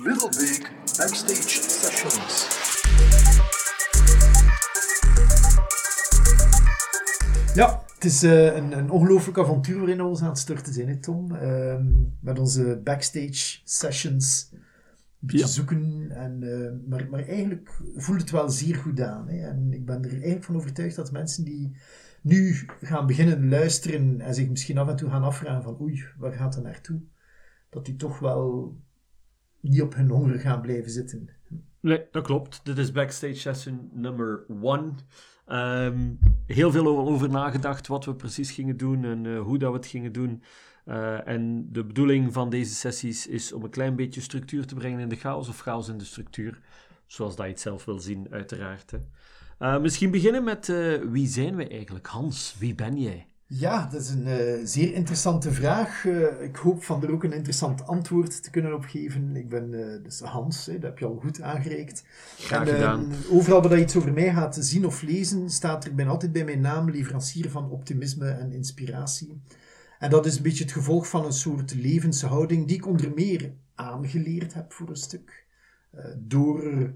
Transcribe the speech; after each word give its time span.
Little 0.00 0.28
Big 0.38 0.60
Backstage 0.98 1.48
Sessions. 1.68 2.46
Ja, 7.54 7.82
het 7.94 8.04
is 8.04 8.22
eh, 8.22 8.56
een, 8.56 8.78
een 8.78 8.90
ongelooflijk 8.90 9.38
avontuur 9.38 9.78
waarin 9.78 9.96
we 9.96 10.02
ons 10.02 10.22
aan 10.22 10.28
het 10.28 10.38
storten 10.38 10.72
zijn, 10.72 10.88
hè, 10.88 10.96
Tom. 10.96 11.34
Ehm, 11.34 11.86
met 12.20 12.38
onze 12.38 12.80
backstage 12.84 13.60
sessions. 13.64 14.48
Een 14.52 14.58
beetje 15.20 15.38
Ja. 15.38 15.46
zoeken. 15.46 16.06
En, 16.10 16.42
eh, 16.42 16.88
maar, 16.88 17.08
maar 17.10 17.26
eigenlijk 17.28 17.70
voelt 17.96 18.20
het 18.20 18.30
wel 18.30 18.48
zeer 18.50 18.74
goed 18.74 19.00
aan. 19.00 19.28
Hè. 19.28 19.48
En 19.48 19.72
ik 19.72 19.86
ben 19.86 20.04
er 20.04 20.10
eigenlijk 20.12 20.44
van 20.44 20.56
overtuigd 20.56 20.96
dat 20.96 21.12
mensen 21.12 21.44
die 21.44 21.76
nu 22.22 22.66
gaan 22.80 23.06
beginnen 23.06 23.48
luisteren 23.48 24.20
en 24.20 24.34
zich 24.34 24.48
misschien 24.48 24.78
af 24.78 24.88
en 24.88 24.96
toe 24.96 25.10
gaan 25.10 25.22
afvragen 25.22 25.62
van 25.62 25.80
oei, 25.80 26.04
waar 26.18 26.32
gaat 26.32 26.54
het 26.54 26.64
naartoe? 26.64 27.00
Dat 27.70 27.84
die 27.84 27.96
toch 27.96 28.18
wel 28.18 28.76
niet 29.62 29.82
op 29.82 29.94
hun 29.94 30.08
honger 30.08 30.38
gaan 30.38 30.60
blijven 30.60 30.90
zitten. 30.90 31.28
Nee, 31.80 32.04
dat 32.10 32.24
klopt. 32.24 32.60
Dit 32.64 32.78
is 32.78 32.92
Backstage 32.92 33.34
Session 33.34 33.90
nummer 33.92 34.44
1. 34.62 34.96
Ehm, 35.46 36.10
heel 36.46 36.70
veel 36.70 36.98
over 36.98 37.30
nagedacht 37.30 37.86
wat 37.86 38.04
we 38.04 38.14
precies 38.14 38.50
gingen 38.50 38.76
doen 38.76 39.04
en 39.04 39.26
eh, 39.26 39.40
hoe 39.40 39.58
dat 39.58 39.70
we 39.70 39.76
het 39.76 39.86
gingen 39.86 40.12
doen. 40.12 40.42
Eh, 40.84 41.28
en 41.28 41.72
de 41.72 41.84
bedoeling 41.84 42.32
van 42.32 42.50
deze 42.50 42.74
sessies 42.74 43.26
is 43.26 43.52
om 43.52 43.64
een 43.64 43.70
klein 43.70 43.96
beetje 43.96 44.20
structuur 44.20 44.66
te 44.66 44.74
brengen 44.74 45.00
in 45.00 45.08
de 45.08 45.16
chaos 45.16 45.48
of 45.48 45.60
chaos 45.60 45.88
in 45.88 45.98
de 45.98 46.04
structuur. 46.04 46.60
Zoals 47.06 47.36
dat 47.36 47.44
je 47.44 47.52
het 47.52 47.60
zelf 47.60 47.84
wil 47.84 47.98
zien, 47.98 48.26
uiteraard. 48.30 48.90
Hè. 48.90 48.98
Eh, 49.58 49.80
misschien 49.80 50.10
beginnen 50.10 50.44
met 50.44 50.66
wie 51.10 51.26
zijn 51.26 51.56
wij 51.56 51.70
eigenlijk? 51.70 52.06
Hans, 52.06 52.56
wie 52.58 52.74
ben 52.74 53.00
jij? 53.00 53.26
Ja, 53.54 53.86
dat 53.86 54.00
is 54.00 54.08
een 54.08 54.26
eh, 54.26 54.60
zeer 54.64 54.94
interessante 54.94 55.52
vraag. 55.52 56.06
Eh, 56.06 56.42
ik 56.42 56.56
hoop 56.56 56.82
van 56.82 57.02
er 57.02 57.12
ook 57.12 57.24
een 57.24 57.32
interessant 57.32 57.86
antwoord 57.86 58.42
te 58.42 58.50
kunnen 58.50 58.74
op 58.74 58.84
geven. 58.84 59.36
Ik 59.36 59.48
ben 59.48 59.74
eh, 59.74 60.02
dus 60.02 60.20
Hans, 60.20 60.66
hè, 60.66 60.72
dat 60.72 60.82
heb 60.82 60.98
je 60.98 61.04
al 61.04 61.18
goed 61.20 61.40
aangereikt. 61.40 62.04
Graag 62.38 62.68
En, 62.68 62.74
gedaan. 62.74 63.12
overal 63.30 63.62
waar 63.62 63.76
je 63.76 63.82
iets 63.82 63.96
over 63.96 64.12
mij 64.12 64.32
gaat 64.32 64.56
zien 64.60 64.86
of 64.86 65.02
lezen, 65.02 65.50
staat 65.50 65.84
er 65.84 65.94
ben 65.94 66.08
altijd 66.08 66.32
bij 66.32 66.44
mijn 66.44 66.60
naam 66.60 66.90
leverancier 66.90 67.50
van 67.50 67.70
optimisme 67.70 68.28
en 68.30 68.52
inspiratie. 68.52 69.40
En 69.98 70.10
dat 70.10 70.26
is 70.26 70.36
een 70.36 70.42
beetje 70.42 70.64
het 70.64 70.72
gevolg 70.72 71.08
van 71.08 71.24
een 71.24 71.32
soort 71.32 71.74
levenshouding 71.74 72.66
die 72.66 72.76
ik 72.76 72.86
onder 72.86 73.12
meer 73.14 73.52
aangeleerd 73.74 74.54
heb 74.54 74.72
voor 74.72 74.88
een 74.88 74.96
stuk. 74.96 75.46
Door 76.18 76.90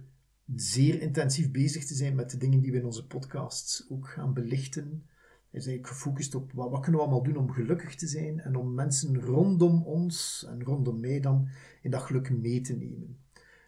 zeer 0.55 1.01
intensief 1.01 1.51
bezig 1.51 1.85
te 1.85 1.95
zijn 1.95 2.15
met 2.15 2.31
de 2.31 2.37
dingen 2.37 2.61
die 2.61 2.73
we 2.73 2.79
in 2.79 2.85
onze 2.85 3.07
podcasts 3.07 3.87
ook 3.91 4.09
gaan 4.09 4.33
belichten 4.33 5.03
is 5.57 5.67
eigenlijk 5.67 5.97
gefocust 5.97 6.35
op 6.35 6.53
wat, 6.53 6.81
kunnen 6.81 7.01
we 7.01 7.07
allemaal 7.07 7.23
doen 7.23 7.37
om 7.37 7.51
gelukkig 7.51 7.95
te 7.95 8.07
zijn 8.07 8.41
en 8.41 8.57
om 8.57 8.75
mensen 8.75 9.21
rondom 9.21 9.83
ons 9.83 10.47
en 10.49 10.63
rondom 10.63 11.01
mij 11.01 11.21
dan 11.21 11.49
in 11.83 11.91
dat 11.91 12.03
geluk 12.03 12.31
mee 12.31 12.61
te 12.61 12.77
nemen. 12.77 13.19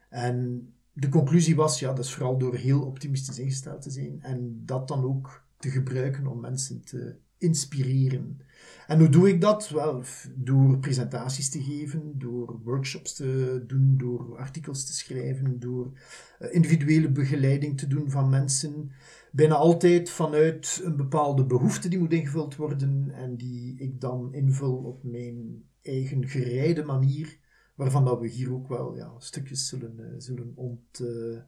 En 0.08 0.68
de 0.92 1.08
conclusie 1.08 1.56
was, 1.56 1.78
ja, 1.78 1.92
dat 1.92 2.04
is 2.04 2.14
vooral 2.14 2.38
door 2.38 2.54
heel 2.54 2.82
optimistisch 2.82 3.38
ingesteld 3.38 3.82
te 3.82 3.90
zijn 3.90 4.22
en 4.22 4.62
dat 4.64 4.88
dan 4.88 5.04
ook 5.04 5.46
te 5.58 5.70
gebruiken 5.70 6.26
om 6.26 6.40
mensen 6.40 6.84
te 6.84 7.16
inspireren. 7.38 8.40
En 8.86 8.98
hoe 8.98 9.08
doe 9.08 9.28
ik 9.28 9.40
dat? 9.40 9.68
Wel, 9.68 10.02
door 10.34 10.78
presentaties 10.78 11.50
te 11.50 11.62
geven, 11.62 12.18
door 12.18 12.60
workshops 12.64 13.14
te 13.14 13.62
doen, 13.66 13.96
door 13.96 14.36
artikels 14.38 14.84
te 14.84 14.92
schrijven, 14.92 15.60
door 15.60 15.92
eh, 16.38 16.54
individuele 16.54 17.10
begeleiding 17.10 17.78
te 17.78 17.86
doen 17.86 18.10
van 18.10 18.30
mensen. 18.30 18.90
Bijna 19.32 19.54
altijd 19.54 20.10
vanuit 20.10 20.80
een 20.84 20.96
bepaalde 20.96 21.44
behoefte 21.44 21.88
die 21.88 21.98
moet 21.98 22.12
ingevuld 22.12 22.56
worden 22.56 23.10
en 23.10 23.36
die 23.36 23.78
ik 23.78 24.00
dan 24.00 24.34
invul 24.34 24.76
op 24.76 25.04
mijn 25.04 25.64
eigen 25.82 26.28
gereide 26.28 26.84
manier, 26.84 27.38
waarvan 27.74 28.04
dat 28.04 28.20
we 28.20 28.28
hier 28.28 28.52
ook 28.52 28.68
wel 28.68 28.96
ja, 28.96 29.12
stukjes 29.18 29.68
zullen, 29.68 29.98
eh, 29.98 30.14
zullen 30.18 30.52
ont, 30.54 31.00
eh, 31.00 31.38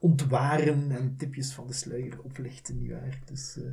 ontwaren 0.00 0.90
en 0.90 1.16
tipjes 1.16 1.52
van 1.52 1.66
de 1.66 1.72
sluier 1.72 2.22
oplichten, 2.22 2.76
nietwaar? 2.76 3.22
Dus, 3.24 3.56
eh, 3.56 3.72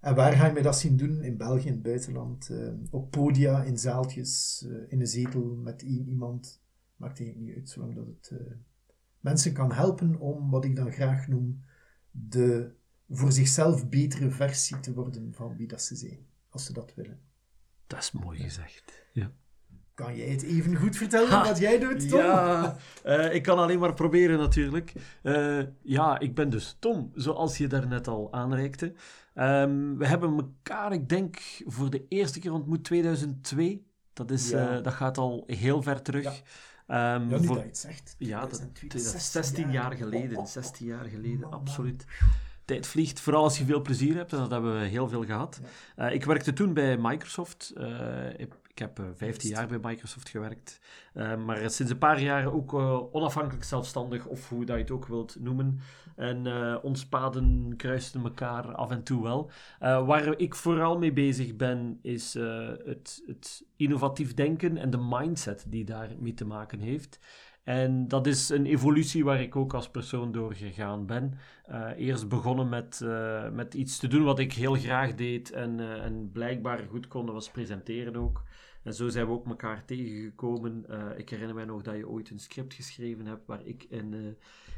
en 0.00 0.14
waar 0.14 0.32
ga 0.32 0.46
je 0.46 0.52
mij 0.52 0.62
dat 0.62 0.78
zien 0.78 0.96
doen? 0.96 1.22
In 1.22 1.36
België, 1.36 1.66
in 1.66 1.72
het 1.72 1.82
buitenland, 1.82 2.50
op 2.90 3.10
podia, 3.10 3.62
in 3.62 3.78
zaaltjes, 3.78 4.66
in 4.88 5.00
een 5.00 5.06
zetel 5.06 5.54
met 5.62 5.82
één 5.82 6.08
iemand. 6.08 6.62
Maakt 6.96 7.18
eigenlijk 7.18 7.48
niet 7.48 7.56
uit, 7.56 7.70
zolang 7.70 7.94
dat 7.94 8.06
het 8.06 8.32
mensen 9.20 9.52
kan 9.52 9.72
helpen 9.72 10.18
om 10.20 10.50
wat 10.50 10.64
ik 10.64 10.76
dan 10.76 10.92
graag 10.92 11.28
noem 11.28 11.64
de 12.10 12.72
voor 13.16 13.32
zichzelf 13.32 13.88
betere 13.88 14.30
versie 14.30 14.80
te 14.80 14.92
worden 14.94 15.32
van 15.34 15.56
wie 15.56 15.66
dat 15.66 15.82
ze 15.82 15.96
zijn, 15.96 16.26
als 16.48 16.64
ze 16.64 16.72
dat 16.72 16.92
willen. 16.94 17.20
Dat 17.86 17.98
is 17.98 18.12
mooi 18.12 18.38
gezegd. 18.38 19.04
Ja. 19.12 19.30
Kan 19.94 20.16
jij 20.16 20.28
het 20.28 20.42
even 20.42 20.76
goed 20.76 20.96
vertellen 20.96 21.28
Ha, 21.28 21.44
wat 21.44 21.58
jij 21.58 21.78
doet, 21.78 22.08
Tom? 22.08 22.18
Ja, 22.18 22.76
eh, 23.04 23.34
ik 23.34 23.42
kan 23.42 23.58
alleen 23.58 23.78
maar 23.78 23.94
proberen 23.94 24.38
natuurlijk. 24.38 24.92
Eh, 25.22 25.60
ja, 25.82 26.18
ik 26.18 26.34
ben 26.34 26.50
dus 26.50 26.76
Tom, 26.78 27.10
zoals 27.14 27.58
je 27.58 27.66
daarnet 27.66 28.08
al 28.08 28.32
aanreikte. 28.32 28.92
Ehm, 29.34 29.96
we 29.96 30.06
hebben 30.06 30.36
elkaar, 30.36 30.92
ik 30.92 31.08
denk, 31.08 31.36
voor 31.66 31.90
de 31.90 32.06
eerste 32.08 32.38
keer 32.40 32.52
ontmoet 32.52 32.84
2002. 32.84 33.86
Dat, 34.12 34.30
is, 34.30 34.50
Ja. 34.50 34.76
eh, 34.76 34.82
dat 34.82 34.92
gaat 34.92 35.18
al 35.18 35.44
heel 35.46 35.82
ver 35.82 36.02
terug. 36.02 36.24
Ja. 36.24 37.14
Ehm, 37.14 37.30
Ja, 37.30 37.38
nu 37.38 37.46
voor- 37.46 37.54
dat 37.54 37.64
je 37.64 37.68
het 37.70 37.78
zegt. 37.78 38.14
ja, 38.18 38.40
dat, 38.40 38.50
2002, 38.50 38.88
dat 38.88 39.14
is 39.14 39.30
16 39.32 39.70
jaar 39.70 39.92
geleden. 39.92 40.36
Oh, 40.36 40.42
oh, 40.44 40.48
16 40.50 40.86
jaar 40.86 41.04
geleden, 41.04 41.50
absoluut. 41.50 42.04
Tijd 42.64 42.86
vliegt, 42.86 43.20
vooral 43.20 43.42
als 43.42 43.58
je 43.58 43.64
veel 43.64 43.82
plezier 43.82 44.14
hebt. 44.16 44.32
En 44.32 44.38
dat 44.38 44.50
hebben 44.50 44.80
we 44.80 44.86
heel 44.86 45.08
veel 45.08 45.24
gehad. 45.24 45.60
Eh, 45.96 46.12
ik 46.12 46.24
werkte 46.24 46.52
toen 46.52 46.72
bij 46.74 46.96
Microsoft. 46.96 47.72
Eh, 47.76 48.28
ik, 48.36 48.54
ik 48.66 48.78
heb 48.78 48.98
eh, 48.98 49.04
15 49.14 49.50
jaar 49.50 49.66
bij 49.66 49.78
Microsoft 49.82 50.28
gewerkt. 50.28 50.80
Eh, 51.12 51.36
maar 51.36 51.70
sinds 51.70 51.92
een 51.92 51.98
paar 51.98 52.20
jaar 52.20 52.52
ook 52.52 52.74
eh, 52.74 53.14
onafhankelijk 53.14 53.64
zelfstandig, 53.64 54.26
of 54.26 54.48
hoe 54.48 54.64
dat 54.64 54.76
je 54.76 54.82
het 54.82 54.90
ook 54.90 55.06
wilt 55.06 55.36
noemen. 55.40 55.80
En 56.16 56.46
eh, 56.46 56.76
ons 56.82 57.06
paden 57.06 57.74
kruisten 57.76 58.22
elkaar 58.22 58.74
af 58.74 58.90
en 58.90 59.02
toe 59.02 59.22
wel. 59.22 59.50
Eh, 59.78 60.06
waar 60.06 60.38
ik 60.38 60.54
vooral 60.54 60.98
mee 60.98 61.12
bezig 61.12 61.56
ben, 61.56 61.98
is 62.02 62.34
eh, 62.34 62.68
het, 62.84 63.22
het 63.26 63.64
innovatief 63.76 64.34
denken 64.34 64.76
en 64.76 64.90
de 64.90 65.06
mindset 65.08 65.64
die 65.68 65.84
daarmee 65.84 66.34
te 66.34 66.44
maken 66.44 66.80
heeft. 66.80 67.18
En 67.64 68.08
dat 68.08 68.26
is 68.26 68.48
een 68.48 68.66
evolutie 68.66 69.24
waar 69.24 69.40
ik 69.40 69.56
ook 69.56 69.74
als 69.74 69.88
persoon 69.90 70.32
door 70.32 70.54
gegaan 70.54 71.06
ben. 71.06 71.38
Eh, 71.66 71.90
eerst 71.96 72.28
begonnen 72.28 72.68
met, 72.68 73.00
eh, 73.00 73.50
met 73.50 73.74
iets 73.74 73.98
te 73.98 74.08
doen 74.08 74.24
wat 74.24 74.38
ik 74.38 74.52
heel 74.52 74.74
graag 74.74 75.14
deed 75.14 75.50
en, 75.50 75.80
eh, 75.80 76.04
en 76.04 76.30
blijkbaar 76.32 76.78
goed 76.90 77.08
kon, 77.08 77.32
was 77.32 77.50
presenteren 77.50 78.16
ook. 78.16 78.42
En 78.84 78.94
zo 78.94 79.08
zijn 79.08 79.26
we 79.26 79.32
ook 79.32 79.46
elkaar 79.46 79.84
tegengekomen. 79.84 80.84
Eh, 80.88 81.18
ik 81.18 81.30
herinner 81.30 81.54
mij 81.54 81.64
nog 81.64 81.82
dat 81.82 81.96
je 81.96 82.08
ooit 82.08 82.30
een 82.30 82.38
script 82.38 82.74
geschreven 82.74 83.26
hebt 83.26 83.46
waar 83.46 83.60
ik 83.64 83.86
in, 83.88 84.14
eh, 84.14 84.20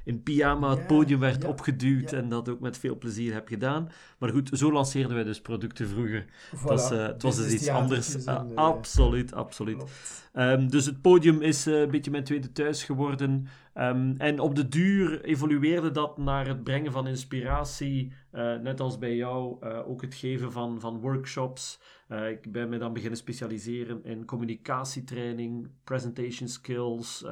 in 0.04 0.22
pyjama 0.22 0.70
het 0.70 0.86
podium 0.86 1.20
werd 1.20 1.42
ja, 1.42 1.48
opgeduwd 1.48 2.10
ja. 2.10 2.16
en 2.16 2.28
dat 2.28 2.48
ook 2.48 2.60
met 2.60 2.78
veel 2.78 2.98
plezier 2.98 3.32
heb 3.32 3.48
gedaan. 3.48 3.88
Maar 4.18 4.30
goed, 4.30 4.50
zo 4.52 4.72
lanceerden 4.72 5.14
wij 5.14 5.24
dus 5.24 5.40
producten 5.40 5.88
vroeger. 5.88 6.24
Het 6.50 6.60
was, 6.60 6.90
eh, 6.90 7.06
het 7.06 7.22
was 7.22 7.36
dus 7.36 7.52
iets 7.52 7.68
anders. 7.68 8.26
Absoluut, 8.54 9.34
absoluut. 9.34 9.84
Ehm, 10.32 10.68
dus 10.68 10.86
het 10.86 11.00
podium 11.00 11.42
is 11.42 11.64
een 11.64 11.90
beetje 11.90 12.10
mijn 12.10 12.24
tweede 12.24 12.52
thuis 12.52 12.84
geworden. 12.84 13.46
Ehm, 13.76 14.14
en 14.19 14.41
op 14.41 14.54
de 14.54 14.69
duur 14.69 15.25
evolueerde 15.25 15.91
dat 15.91 16.19
naar 16.19 16.47
het 16.47 16.64
brengen 16.64 16.92
van 16.92 17.06
inspiratie. 17.06 18.12
eh, 18.31 18.56
net 18.56 18.81
als 18.81 18.98
bij 18.98 19.16
jou, 19.16 19.56
eh, 19.60 19.88
ook 19.88 20.03
het 20.03 20.14
geven 20.14 20.53
van, 20.53 20.81
van 20.81 21.00
workshops. 21.00 21.81
Eh, 22.09 22.31
ik 22.31 22.53
ben 22.53 22.69
me 22.69 22.78
dan 22.78 22.92
beginnen 22.92 23.19
specialiseren 23.19 24.04
in 24.04 24.25
communicatietraining, 24.25 25.69
presentation 25.84 26.48
skills, 26.48 27.25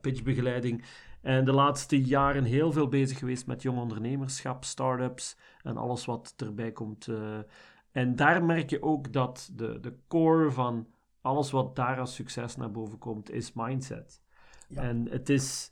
pitchbegeleiding. 0.00 0.84
En 1.22 1.44
de 1.44 1.52
laatste 1.52 2.04
jaren 2.04 2.44
heel 2.44 2.72
veel 2.72 2.88
bezig 2.88 3.18
geweest 3.18 3.46
met 3.46 3.62
jong 3.62 3.78
ondernemerschap, 3.78 4.64
start-ups 4.64 5.36
en 5.62 5.76
alles 5.76 6.04
wat 6.04 6.34
erbij 6.36 6.72
komt. 6.72 7.08
en 7.92 8.16
daar 8.16 8.44
merk 8.44 8.70
je 8.70 8.82
ook 8.82 9.12
dat 9.12 9.50
de, 9.56 9.80
de 9.80 9.94
core 10.08 10.50
van 10.50 10.86
alles 11.20 11.50
wat 11.50 11.76
daar 11.76 11.98
als 12.00 12.14
succes 12.14 12.56
naar 12.56 12.70
boven 12.70 12.98
komt, 12.98 13.30
is 13.30 13.52
mindset. 13.52 14.22
Ja. 14.68 14.82
En 14.82 15.08
het 15.10 15.28
is 15.28 15.70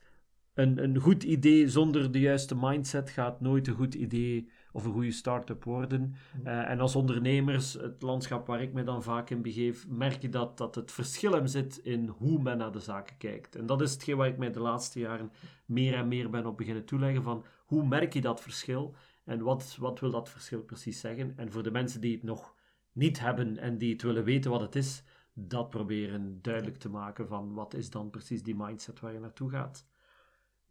een, 0.58 0.82
een 0.82 0.98
goed 0.98 1.22
idee 1.22 1.68
zonder 1.68 2.12
de 2.12 2.20
juiste 2.20 2.56
mindset 2.56 3.10
gaat 3.10 3.40
nooit 3.40 3.66
een 3.66 3.74
goed 3.74 3.94
idee 3.94 4.50
of 4.72 4.84
een 4.84 4.92
goede 4.92 5.10
start-up 5.10 5.64
worden. 5.64 6.14
Eh, 6.44 6.70
en 6.70 6.80
als 6.80 6.96
ondernemers, 6.96 7.72
het 7.72 8.02
landschap 8.02 8.46
waar 8.46 8.62
ik 8.62 8.72
me 8.72 8.82
dan 8.82 9.02
vaak 9.02 9.30
in 9.30 9.42
begeef, 9.42 9.88
merk 9.88 10.22
je 10.22 10.28
dat, 10.28 10.58
dat 10.58 10.74
het 10.74 10.92
verschil 10.92 11.32
hem 11.32 11.46
zit 11.46 11.78
in 11.78 12.08
hoe 12.08 12.42
men 12.42 12.58
naar 12.58 12.72
de 12.72 12.80
zaken 12.80 13.16
kijkt. 13.16 13.56
En 13.56 13.66
dat 13.66 13.80
is 13.80 13.92
hetgeen 13.92 14.16
waar 14.16 14.28
ik 14.28 14.38
mij 14.38 14.50
de 14.50 14.60
laatste 14.60 14.98
jaren 14.98 15.32
meer 15.64 15.94
en 15.94 16.08
meer 16.08 16.30
ben 16.30 16.46
op 16.46 16.56
beginnen 16.56 16.84
toeleggen 16.84 17.22
van 17.22 17.44
hoe 17.66 17.86
merk 17.86 18.12
je 18.12 18.20
dat 18.20 18.40
verschil 18.40 18.94
en 19.24 19.42
wat, 19.42 19.76
wat 19.80 20.00
wil 20.00 20.10
dat 20.10 20.28
verschil 20.28 20.60
precies 20.60 21.00
zeggen. 21.00 21.32
En 21.36 21.52
voor 21.52 21.62
de 21.62 21.70
mensen 21.70 22.00
die 22.00 22.14
het 22.14 22.22
nog 22.22 22.54
niet 22.92 23.20
hebben 23.20 23.58
en 23.58 23.78
die 23.78 23.92
het 23.92 24.02
willen 24.02 24.24
weten 24.24 24.50
wat 24.50 24.60
het 24.60 24.76
is, 24.76 25.02
dat 25.32 25.70
proberen 25.70 26.38
duidelijk 26.42 26.76
te 26.76 26.88
maken 26.88 27.28
van 27.28 27.54
wat 27.54 27.74
is 27.74 27.90
dan 27.90 28.10
precies 28.10 28.42
die 28.42 28.56
mindset 28.56 29.00
waar 29.00 29.12
je 29.12 29.20
naartoe 29.20 29.50
gaat. 29.50 29.87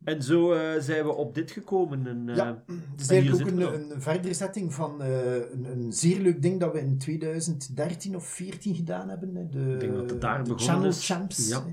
En 0.04 0.24
zo 0.24 0.52
eh, 0.52 0.82
zijn 0.82 1.04
we 1.06 1.14
op 1.14 1.36
dit 1.36 1.52
gekomen. 1.52 2.08
En, 2.08 2.30
eh, 2.30 2.36
Ja, 2.36 2.64
het 2.92 3.02
is 3.02 3.10
eigenlijk 3.10 3.42
ook 3.42 3.74
een, 3.74 3.92
een 3.92 4.02
verdere 4.02 4.34
setting 4.34 4.74
van 4.74 5.02
eh, 5.02 5.36
een, 5.36 5.66
een 5.66 5.94
zeer 5.94 6.20
leuk 6.20 6.42
ding 6.42 6.60
dat 6.60 6.74
we 6.74 6.80
in 6.80 6.98
2013 6.98 8.16
of 8.16 8.26
14 8.26 8.76
gedaan 8.76 9.10
hebben. 9.10 9.34
De, 9.52 9.60
Ik 9.60 9.80
denk 9.80 9.94
dat 9.94 10.10
het 10.10 10.22
daar 10.22 10.44
de 10.44 10.54
begonnen 10.54 10.76
Channel 10.76 10.90
is. 10.90 11.06
Champs. 11.06 11.48
Ja. 11.48 11.66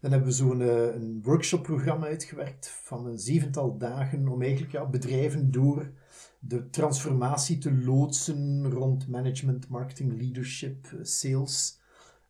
Dan 0.00 0.10
hebben 0.10 0.28
we 0.28 0.34
zo'n 0.34 0.60
een 0.60 1.20
workshopprogramma 1.22 2.06
uitgewerkt 2.06 2.68
van 2.68 3.06
een 3.06 3.18
zevental 3.18 3.78
dagen 3.78 4.28
om 4.28 4.42
eigenlijk 4.42 4.72
ja, 4.72 4.86
bedrijven 4.86 5.50
door 5.50 5.90
de 6.38 6.70
transformatie 6.70 7.58
te 7.58 7.74
loodsen 7.74 8.70
rond 8.70 9.08
management, 9.08 9.68
marketing, 9.68 10.20
leadership, 10.20 10.86
sales. 11.02 11.79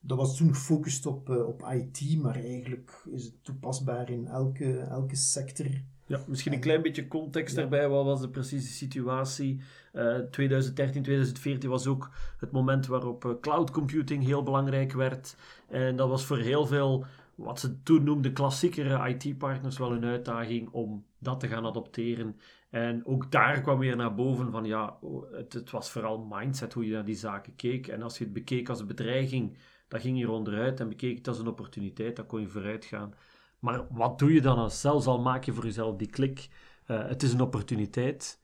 Dat 0.01 0.19
was 0.19 0.37
toen 0.37 0.55
gefocust 0.55 1.07
op, 1.07 1.29
uh, 1.29 1.47
op 1.47 1.63
IT, 1.73 2.23
maar 2.23 2.35
eigenlijk 2.35 3.05
is 3.11 3.25
het 3.25 3.45
toepasbaar 3.45 4.11
in 4.11 4.27
elke, 4.27 4.79
elke 4.79 5.17
sector. 5.17 5.67
Ja, 6.11 6.21
misschien 6.27 6.53
een 6.53 6.61
klein 6.61 6.83
beetje 6.83 7.09
context 7.09 7.55
daarbij. 7.55 7.89
Wat 7.89 8.05
was 8.05 8.21
de 8.21 8.29
precieze 8.29 8.73
situatie? 8.73 9.61
Uh, 9.93 10.19
2013, 10.19 11.03
2014 11.03 11.71
was 11.71 11.87
ook 11.87 12.11
het 12.39 12.51
moment 12.51 12.87
waarop 12.87 13.25
uh, 13.25 13.33
cloud 13.41 13.71
computing 13.71 14.25
heel 14.25 14.43
belangrijk 14.43 14.93
werd. 14.93 15.37
En 15.69 15.97
dat 15.97 16.09
was 16.09 16.25
voor 16.25 16.39
heel 16.39 16.67
veel, 16.67 17.05
wat 17.35 17.61
ze 17.61 17.83
toen 17.83 18.05
noemden, 18.05 18.33
klassiekere 18.33 19.09
IT-partners 19.09 19.79
wel 19.79 19.93
een 19.93 20.05
uitdaging 20.05 20.69
om 20.71 21.05
dat 21.19 21.41
te 21.41 21.49
gaan 21.49 21.67
adopteren. 21.67 22.37
En 22.71 23.07
ook 23.07 23.31
daar 23.31 23.61
kwam 23.61 23.79
weer 23.79 23.97
naar 23.97 24.15
boven 24.15 24.51
van 24.51 24.65
ja, 24.65 24.99
het, 25.33 25.53
het, 25.53 25.71
was 25.71 25.91
vooral 25.91 26.27
mindset 26.31 26.73
hoe 26.73 26.87
je 26.87 26.93
naar 26.93 27.05
die 27.05 27.15
zaken 27.15 27.57
keek. 27.57 27.89
En 27.89 28.03
als 28.03 28.19
je 28.19 28.25
het 28.25 28.33
bekeek 28.33 28.69
als 28.69 28.81
een 28.81 28.87
bedreiging, 28.87 29.57
dan 29.91 30.01
ging 30.01 30.19
je 30.19 30.31
onderuit. 30.31 30.81
En 30.81 30.89
bekeek 30.89 31.17
het 31.17 31.29
als 31.29 31.39
een 31.39 31.49
opportuniteit, 31.49 32.17
dan 32.17 32.27
kon 32.27 32.41
je 32.41 32.49
vooruit 32.49 32.85
gaan. 32.85 33.15
Maar 33.59 33.87
wat 33.91 34.19
doe 34.19 34.33
je 34.33 34.41
dan 34.41 34.59
als 34.59 34.81
zelfs 34.81 35.07
al 35.07 35.21
maak 35.21 35.45
je 35.45 35.53
voor 35.53 35.65
jezelf 35.65 35.97
die 35.97 36.11
klik? 36.11 36.49
Uh, 36.87 37.09
het 37.09 37.23
is 37.23 37.33
een 37.33 37.41
opportuniteit. 37.41 38.41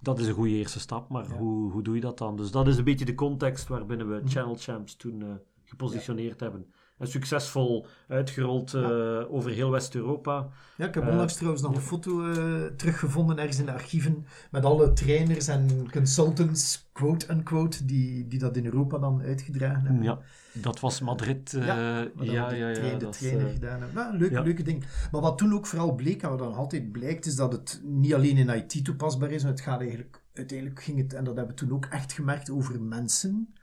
Dat 0.00 0.18
is 0.18 0.26
een 0.26 0.34
goede 0.34 0.54
eerste 0.54 0.80
stap, 0.80 1.08
maar 1.08 1.28
ja. 1.28 1.36
hoe, 1.36 1.70
hoe 1.72 1.82
doe 1.82 1.94
je 1.94 2.00
dat 2.00 2.18
dan? 2.18 2.36
Dus 2.36 2.50
dat 2.50 2.68
is 2.68 2.76
een 2.76 2.84
beetje 2.84 3.04
de 3.04 3.14
context 3.14 3.68
waarbinnen 3.68 4.08
we 4.08 4.28
Channel 4.28 4.56
Champs 4.58 4.96
toen 4.96 5.20
uh, 5.20 5.28
gepositioneerd 5.64 6.40
ja. 6.40 6.46
hebben 6.46 6.66
en 6.66 6.72
succesvol 7.08 7.86
uitgerold 8.08 8.74
uh, 8.74 8.80
ja. 8.82 8.88
over 9.28 9.50
heel 9.50 9.70
West-Europa. 9.70 10.48
Ja, 10.76 10.86
ik 10.86 10.94
heb 10.94 11.08
onlangs 11.08 11.32
uh, 11.32 11.38
trouwens 11.38 11.62
nog 11.62 11.74
een 11.74 11.80
foto 11.80 12.26
uh, 12.26 12.64
teruggevonden 12.76 13.38
ergens 13.38 13.58
in 13.58 13.66
de 13.66 13.72
archieven 13.72 14.26
met 14.50 14.64
alle 14.64 14.92
trainers 14.92 15.48
en 15.48 15.90
consultants, 15.90 16.88
quote-unquote, 16.92 17.84
die, 17.84 18.28
die 18.28 18.38
dat 18.38 18.56
in 18.56 18.64
Europa 18.64 18.98
dan 18.98 19.22
uitgedragen 19.22 19.84
hebben. 19.84 20.02
Ja, 20.02 20.18
dat 20.52 20.80
was 20.80 21.00
Madrid. 21.00 21.50
ja, 21.50 22.00
ja, 22.20 22.52
ja, 22.52 22.68
ja, 22.68 22.98
de 22.98 23.08
trainer 23.08 23.48
gedaan 23.48 23.80
hebben. 23.80 24.02
Ja, 24.02 24.10
leuke, 24.10 24.42
leuke 24.42 24.62
ding. 24.62 24.84
Maar 25.12 25.20
wat 25.20 25.38
toen 25.38 25.54
ook 25.54 25.66
vooral 25.66 25.94
bleek, 25.94 26.22
en 26.22 26.28
wat 26.28 26.38
dan 26.38 26.54
altijd 26.54 26.92
blijkt, 26.92 27.26
is 27.26 27.36
dat 27.36 27.52
het 27.52 27.80
niet 27.84 28.14
alleen 28.14 28.36
in 28.36 28.48
IT 28.48 28.84
toepasbaar 28.84 29.30
is, 29.30 29.42
maar 29.42 29.52
het 29.52 29.60
gaat 29.60 29.80
eigenlijk, 29.80 30.22
uiteindelijk 30.34 30.82
ging 30.82 30.98
het, 30.98 31.14
en 31.14 31.24
dat 31.24 31.36
hebben 31.36 31.54
we 31.54 31.60
toen 31.60 31.72
ook 31.72 31.84
echt 31.84 32.12
gemerkt, 32.12 32.50
over 32.50 32.80
mensen 32.80 33.54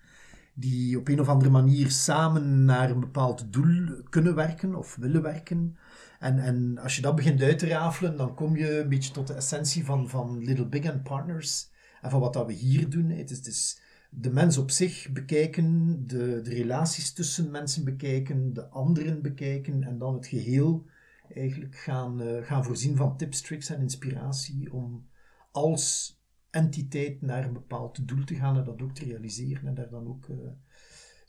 die 0.59 0.97
op 0.97 1.07
een 1.07 1.19
of 1.19 1.27
andere 1.27 1.51
manier 1.51 1.91
samen 1.91 2.65
naar 2.65 2.89
een 2.89 2.99
bepaald 2.99 3.53
doel 3.53 4.03
kunnen 4.09 4.35
werken 4.35 4.75
of 4.75 4.95
willen 4.95 5.21
werken. 5.21 5.77
En, 6.19 6.39
en 6.39 6.77
als 6.77 6.95
je 6.95 7.01
dat 7.01 7.15
begint 7.15 7.41
uit 7.41 7.59
te 7.59 7.67
rafelen, 7.67 8.17
dan 8.17 8.33
kom 8.33 8.55
je 8.55 8.79
een 8.79 8.89
beetje 8.89 9.11
tot 9.11 9.27
de 9.27 9.33
essentie 9.33 9.85
van, 9.85 10.09
van 10.09 10.43
Little 10.43 10.67
Big 10.67 10.91
and 10.91 11.03
Partners 11.03 11.69
en 12.01 12.09
van 12.09 12.19
wat 12.19 12.33
dat 12.33 12.45
we 12.45 12.53
hier 12.53 12.89
doen. 12.89 13.09
Het 13.09 13.31
is, 13.31 13.41
is 13.41 13.81
de 14.09 14.31
mens 14.31 14.57
op 14.57 14.71
zich 14.71 15.09
bekijken, 15.11 15.97
de, 16.07 16.41
de 16.41 16.53
relaties 16.53 17.13
tussen 17.13 17.51
mensen 17.51 17.83
bekijken, 17.83 18.53
de 18.53 18.67
anderen 18.67 19.21
bekijken 19.21 19.83
en 19.83 19.97
dan 19.97 20.13
het 20.13 20.27
geheel 20.27 20.85
eigenlijk 21.33 21.75
gaan, 21.75 22.21
uh, 22.21 22.45
gaan 22.45 22.63
voorzien 22.63 22.95
van 22.95 23.17
tips, 23.17 23.41
tricks 23.41 23.69
en 23.69 23.81
inspiratie 23.81 24.73
om 24.73 25.07
als 25.51 26.16
entiteit 26.57 27.21
naar 27.21 27.43
een 27.43 27.53
bepaald 27.53 28.07
doel 28.07 28.23
te 28.23 28.35
gaan 28.35 28.57
en 28.57 28.63
dat 28.63 28.81
ook 28.81 28.91
te 28.91 29.05
realiseren 29.05 29.67
en 29.67 29.73
daar 29.73 29.89
dan 29.89 30.07
ook 30.07 30.27
uh, 30.27 30.37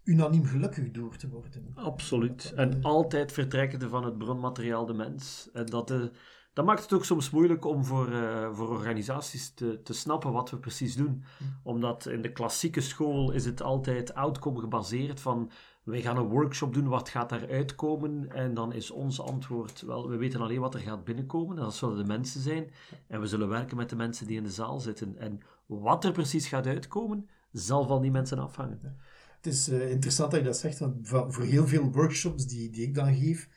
unaniem 0.05 0.45
gelukkig 0.45 0.91
door 0.91 1.17
te 1.17 1.29
worden. 1.29 1.71
Absoluut. 1.75 2.53
En 2.57 2.77
uh, 2.77 2.85
altijd 2.85 3.33
vertrekkende 3.33 3.89
van 3.89 4.05
het 4.05 4.19
bronmateriaal 4.19 4.87
de 4.87 4.95
mens. 4.95 5.49
En 5.53 5.67
dat, 5.67 5.91
uh, 5.91 6.05
dat 6.53 6.65
maakt 6.65 6.83
het 6.83 6.93
ook 6.93 7.05
soms 7.05 7.31
moeilijk 7.31 7.65
om 7.65 7.85
voor, 7.85 8.09
voor 8.53 8.69
organisaties 8.69 9.55
te, 9.55 9.81
te 9.83 9.93
snappen 9.93 10.33
wat 10.33 10.51
we 10.51 10.59
precies 10.59 10.97
doen. 10.97 11.25
Omdat 11.63 12.07
in 12.07 12.23
de 12.23 12.33
klassieke 12.33 12.81
school 12.81 13.31
is 13.31 13.45
het 13.45 13.63
altijd 13.63 14.15
outcome 14.15 14.61
gebaseerd 14.61 15.21
van 15.21 15.51
wij 15.88 16.00
gaan 16.00 16.17
een 16.17 16.29
workshop 16.29 16.75
doen, 16.75 16.88
wat 16.88 17.08
gaat 17.08 17.29
daaruit 17.29 17.75
komen? 17.75 18.32
En 18.32 18.55
dan 18.55 18.73
is 18.73 18.90
ons 18.90 19.20
antwoord, 19.20 19.81
wel, 19.81 20.08
we 20.08 20.17
weten 20.17 20.40
alleen 20.40 20.61
wat 20.61 20.75
er 20.75 20.81
gaat 20.81 21.05
binnenkomen, 21.05 21.56
en 21.56 21.62
dat 21.62 21.75
zullen 21.75 21.96
de 21.96 22.05
mensen 22.05 22.40
zijn. 22.40 22.70
En 23.06 23.20
we 23.20 23.26
zullen 23.26 23.49
werken 23.49 23.76
met 23.76 23.88
de 23.88 23.96
mensen 23.96 24.26
die 24.26 24.37
in 24.37 24.43
de 24.43 24.50
zaal 24.50 24.81
zitten. 24.81 25.17
En 25.19 25.40
wat 25.67 26.05
er 26.05 26.12
precies 26.12 26.49
gaat 26.49 26.67
uitkomen, 26.67 27.29
zal 27.52 27.87
van 27.87 28.02
die 28.02 28.11
mensen 28.11 28.38
afhangen. 28.38 28.96
Het 29.37 29.46
is 29.46 29.69
uh, 29.69 29.90
interessant 29.90 30.31
dat 30.31 30.40
je 30.40 30.46
dat 30.46 30.56
zegt, 30.56 30.79
want 30.79 30.94
voor 31.02 31.44
heel 31.44 31.67
veel 31.67 31.93
workshops 31.93 32.46
die, 32.46 32.70
die 32.70 32.82
ik 32.82 32.94
dan 32.94 33.14
geef, 33.14 33.49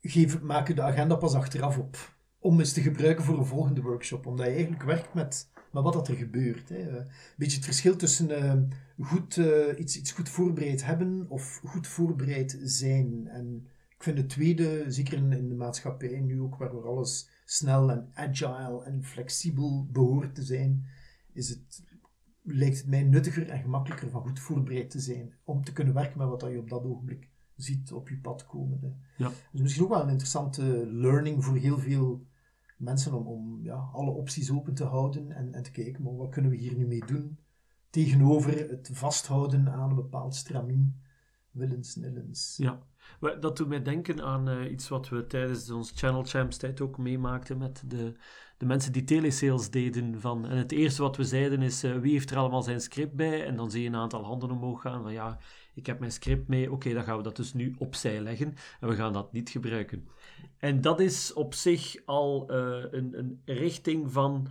geef, 0.00 0.40
maken 0.40 0.74
de 0.74 0.82
agenda 0.82 1.16
pas 1.16 1.34
achteraf 1.34 1.78
op. 1.78 1.96
Om 2.38 2.58
eens 2.58 2.72
te 2.72 2.82
gebruiken 2.82 3.24
voor 3.24 3.38
een 3.38 3.46
volgende 3.46 3.82
workshop. 3.82 4.26
Omdat 4.26 4.46
je 4.46 4.52
eigenlijk 4.52 4.82
werkt 4.82 5.14
met, 5.14 5.50
met 5.72 5.82
wat 5.82 5.92
dat 5.92 6.08
er 6.08 6.16
gebeurt. 6.16 6.68
Hè. 6.68 6.98
Een 6.98 7.06
beetje 7.36 7.56
het 7.56 7.64
verschil 7.64 7.96
tussen... 7.96 8.30
Uh, 8.30 9.06
goed, 9.06 9.36
uh, 9.36 9.78
iets, 9.78 9.98
iets 9.98 10.12
goed 10.12 10.28
voorbereid 10.28 10.84
hebben 10.84 11.26
of 11.28 11.60
goed 11.64 11.86
voorbereid 11.86 12.58
zijn. 12.62 13.28
En 13.28 13.66
ik 13.88 14.02
vind 14.02 14.18
het 14.18 14.28
tweede, 14.28 14.84
zeker 14.88 15.18
in, 15.18 15.32
in 15.32 15.48
de 15.48 15.54
maatschappij 15.54 16.20
nu 16.20 16.40
ook, 16.40 16.56
waar 16.56 16.86
alles 16.86 17.28
snel 17.44 17.90
en 17.90 18.10
agile 18.14 18.84
en 18.84 19.04
flexibel 19.04 19.86
behoort 19.92 20.34
te 20.34 20.42
zijn, 20.42 20.86
is 21.32 21.48
het, 21.48 21.84
lijkt 22.42 22.76
het 22.76 22.86
mij 22.86 23.02
nuttiger 23.02 23.48
en 23.48 23.62
gemakkelijker 23.62 24.10
van 24.10 24.22
goed 24.22 24.40
voorbereid 24.40 24.90
te 24.90 25.00
zijn 25.00 25.34
om 25.44 25.64
te 25.64 25.72
kunnen 25.72 25.94
werken 25.94 26.18
met 26.18 26.28
wat 26.28 26.50
je 26.50 26.58
op 26.58 26.68
dat 26.68 26.84
ogenblik 26.84 27.28
ziet 27.56 27.92
op 27.92 28.08
je 28.08 28.18
pad 28.18 28.46
komen. 28.46 28.78
Hè. 28.80 29.24
Ja. 29.24 29.32
Dus 29.52 29.60
misschien 29.60 29.84
ook 29.84 29.90
wel 29.90 30.02
een 30.02 30.08
interessante 30.08 30.86
learning 30.86 31.44
voor 31.44 31.56
heel 31.56 31.78
veel 31.78 32.26
mensen 32.78 33.14
om, 33.14 33.26
om 33.26 33.62
ja, 33.62 33.88
alle 33.92 34.10
opties 34.10 34.50
open 34.50 34.74
te 34.74 34.84
houden 34.84 35.32
en, 35.32 35.54
en 35.54 35.62
te 35.62 35.70
kijken, 35.70 36.02
maar 36.02 36.16
wat 36.16 36.30
kunnen 36.30 36.50
we 36.50 36.56
hier 36.56 36.76
nu 36.76 36.86
mee 36.86 37.06
doen? 37.06 37.38
tegenover 37.90 38.68
het 38.70 38.90
vasthouden 38.92 39.68
aan 39.68 39.88
een 39.88 39.94
bepaald 39.94 40.34
stramien, 40.34 41.02
willens, 41.50 41.96
nillens. 41.96 42.56
Ja, 42.56 42.82
dat 43.40 43.56
doet 43.56 43.68
mij 43.68 43.82
denken 43.82 44.22
aan 44.22 44.48
uh, 44.48 44.70
iets 44.70 44.88
wat 44.88 45.08
we 45.08 45.26
tijdens 45.26 45.70
ons 45.70 45.92
Channel 45.94 46.24
Champs 46.24 46.56
tijd 46.56 46.80
ook 46.80 46.98
meemaakten 46.98 47.58
met 47.58 47.82
de, 47.86 48.14
de 48.56 48.66
mensen 48.66 48.92
die 48.92 49.04
telesales 49.04 49.70
deden. 49.70 50.20
Van, 50.20 50.46
en 50.46 50.56
het 50.56 50.72
eerste 50.72 51.02
wat 51.02 51.16
we 51.16 51.24
zeiden 51.24 51.62
is, 51.62 51.84
uh, 51.84 51.96
wie 51.96 52.12
heeft 52.12 52.30
er 52.30 52.36
allemaal 52.36 52.62
zijn 52.62 52.80
script 52.80 53.14
bij? 53.14 53.46
En 53.46 53.56
dan 53.56 53.70
zie 53.70 53.82
je 53.82 53.88
een 53.88 53.96
aantal 53.96 54.24
handen 54.24 54.50
omhoog 54.50 54.80
gaan 54.80 55.02
van, 55.02 55.12
ja, 55.12 55.38
ik 55.74 55.86
heb 55.86 55.98
mijn 55.98 56.12
script 56.12 56.48
mee, 56.48 56.72
oké, 56.72 56.92
dan 56.92 57.04
gaan 57.04 57.16
we 57.16 57.22
dat 57.22 57.36
dus 57.36 57.54
nu 57.54 57.74
opzij 57.78 58.20
leggen 58.20 58.54
en 58.80 58.88
we 58.88 58.94
gaan 58.94 59.12
dat 59.12 59.32
niet 59.32 59.50
gebruiken. 59.50 60.08
En 60.58 60.80
dat 60.80 61.00
is 61.00 61.32
op 61.32 61.54
zich 61.54 61.96
al 62.04 62.46
uh, 62.50 62.84
een, 62.90 63.18
een 63.18 63.40
richting 63.44 64.12
van 64.12 64.48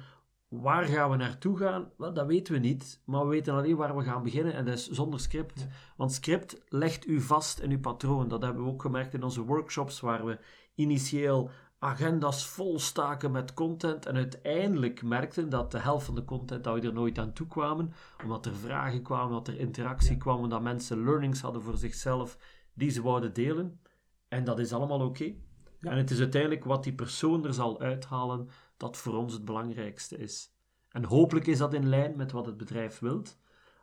Waar 0.48 0.84
gaan 0.84 1.10
we 1.10 1.16
naartoe 1.16 1.58
gaan? 1.58 1.92
Wel, 1.98 2.14
dat 2.14 2.28
weten 2.28 2.54
we 2.54 2.60
niet, 2.60 3.02
maar 3.06 3.22
we 3.22 3.30
weten 3.30 3.54
alleen 3.54 3.76
waar 3.76 3.98
we 3.98 4.04
gaan 4.04 4.24
beginnen 4.24 4.54
en 4.54 4.66
dat 4.66 4.74
is 4.74 4.90
zonder 4.90 5.20
script. 5.20 5.60
Ja. 5.60 5.68
Want 5.98 6.12
script 6.12 6.62
legt 6.70 7.08
u 7.08 7.22
vast 7.22 7.60
in 7.60 7.72
uw 7.72 7.80
patroon. 7.80 8.28
Dat 8.28 8.42
hebben 8.42 8.64
we 8.64 8.70
ook 8.70 8.82
gemerkt 8.82 9.14
in 9.14 9.24
onze 9.24 9.42
workshops, 9.42 10.00
waar 10.00 10.26
we 10.26 10.40
initieel 10.76 11.50
agenda's 11.80 12.46
vol 12.46 12.80
staken 12.80 13.32
met 13.32 13.54
content 13.54 14.06
en 14.06 14.16
uiteindelijk 14.16 15.04
merkten 15.04 15.50
dat 15.50 15.72
de 15.72 15.80
helft 15.80 16.06
van 16.06 16.16
de 16.16 16.26
content 16.26 16.64
dat 16.64 16.80
we 16.80 16.88
er 16.88 16.94
nooit 16.94 17.20
aan 17.20 17.34
toe 17.34 17.48
kwamen, 17.48 17.94
omdat 18.24 18.46
er 18.46 18.56
vragen 18.56 19.02
kwamen, 19.02 19.32
dat 19.32 19.48
er 19.48 19.60
interactie 19.60 20.12
ja. 20.12 20.18
kwam, 20.18 20.50
dat 20.50 20.62
mensen 20.62 21.04
learnings 21.04 21.42
hadden 21.42 21.62
voor 21.62 21.78
zichzelf 21.78 22.38
die 22.74 22.90
ze 22.90 23.02
wouden 23.02 23.34
delen. 23.34 23.82
En 24.28 24.44
dat 24.44 24.60
is 24.60 24.74
allemaal 24.74 25.00
oké. 25.00 25.08
Okay. 25.08 25.42
Ja. 25.80 25.92
En 25.92 25.98
het 25.98 26.12
is 26.12 26.20
uiteindelijk 26.20 26.64
wat 26.64 26.84
die 26.84 26.94
persoon 26.94 27.46
er 27.46 27.54
zal 27.54 27.80
uithalen 27.80 28.50
dat 28.78 28.98
voor 28.98 29.14
ons 29.14 29.34
het 29.34 29.46
belangrijkste 29.46 30.18
is. 30.18 30.56
En 30.90 31.04
hopelijk 31.04 31.48
is 31.48 31.58
dat 31.58 31.74
in 31.74 31.90
lijn 31.90 32.16
met 32.16 32.32
wat 32.32 32.46
het 32.46 32.58
bedrijf 32.58 33.00
wilt, 33.00 33.40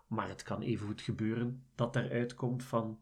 maar 0.06 0.28
het 0.28 0.42
kan 0.42 0.62
evengoed 0.62 1.00
gebeuren 1.00 1.64
dat 1.74 1.92
daaruit 1.92 2.34
komt 2.34 2.64
van 2.64 2.98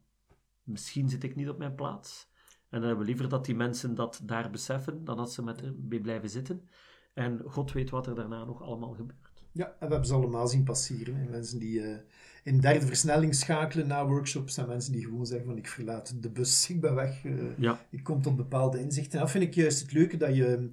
misschien 0.62 1.08
zit 1.08 1.24
ik 1.24 1.36
niet 1.36 1.48
op 1.48 1.58
mijn 1.58 1.74
plaats. 1.74 2.30
En 2.68 2.78
dan 2.78 2.88
hebben 2.88 2.98
we 2.98 3.10
liever 3.10 3.28
dat 3.28 3.44
die 3.44 3.54
mensen 3.54 3.94
dat 3.94 4.20
daar 4.22 4.50
beseffen, 4.50 5.04
dan 5.04 5.16
dat 5.16 5.32
ze 5.32 5.42
met 5.42 5.62
erbij 5.62 6.00
blijven 6.00 6.30
zitten. 6.30 6.68
En 7.14 7.40
God 7.46 7.72
weet 7.72 7.90
wat 7.90 8.06
er 8.06 8.14
daarna 8.14 8.44
nog 8.44 8.62
allemaal 8.62 8.92
gebeurt. 8.92 9.32
Ja, 9.52 9.66
en 9.66 9.86
we 9.86 9.92
hebben 9.92 10.06
ze 10.06 10.14
allemaal 10.14 10.48
zien 10.48 10.64
passeren. 10.64 11.16
Hè. 11.16 11.24
Mensen 11.28 11.58
die 11.58 11.80
uh, 11.80 11.96
in 12.44 12.60
derde 12.60 12.86
versnelling 12.86 13.34
schakelen 13.34 13.86
na 13.86 14.06
workshops 14.06 14.56
en 14.56 14.68
mensen 14.68 14.92
die 14.92 15.04
gewoon 15.04 15.26
zeggen 15.26 15.46
van 15.46 15.56
ik 15.56 15.68
verlaat 15.68 16.22
de 16.22 16.30
bus, 16.30 16.70
ik 16.70 16.80
ben 16.80 16.94
weg, 16.94 17.24
uh, 17.24 17.58
ja. 17.58 17.80
ik 17.90 18.02
kom 18.02 18.22
tot 18.22 18.36
bepaalde 18.36 18.80
inzichten. 18.80 19.12
En 19.12 19.18
dat 19.18 19.30
vind 19.30 19.44
ik 19.44 19.54
juist 19.54 19.80
het 19.80 19.92
leuke, 19.92 20.16
dat 20.16 20.36
je 20.36 20.70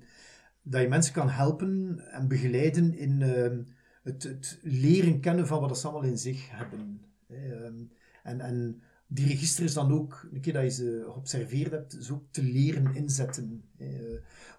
dat 0.69 0.81
je 0.81 0.87
mensen 0.87 1.13
kan 1.13 1.29
helpen 1.29 1.99
en 2.11 2.27
begeleiden 2.27 2.97
in 2.97 3.21
uh, 3.21 3.65
het, 4.03 4.23
het, 4.23 4.59
leren 4.61 5.19
kennen 5.19 5.47
van 5.47 5.59
wat 5.59 5.79
ze 5.79 5.87
allemaal 5.87 6.09
in 6.09 6.17
zich 6.17 6.49
hebben. 6.49 7.01
Uh, 7.27 7.65
en, 8.23 8.39
en 8.39 8.81
die 9.07 9.27
registers 9.27 9.73
dan 9.73 9.91
ook, 9.91 10.27
een 10.31 10.41
keer 10.41 10.53
dat 10.53 10.63
je 10.63 10.69
ze 10.69 11.01
geobserveerd 11.05 11.71
hebt, 11.71 11.97
is 11.97 12.11
ook 12.11 12.23
te 12.31 12.43
leren 12.43 12.95
inzetten. 12.95 13.63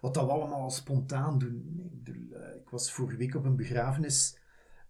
Wat 0.01 0.13
dat 0.13 0.25
we 0.25 0.31
allemaal 0.31 0.69
spontaan 0.69 1.39
doen. 1.39 1.81
Eh, 2.05 2.55
ik 2.55 2.69
was 2.69 2.91
vorige 2.91 3.17
week 3.17 3.35
op 3.35 3.45
een 3.45 3.55
begrafenis. 3.55 4.37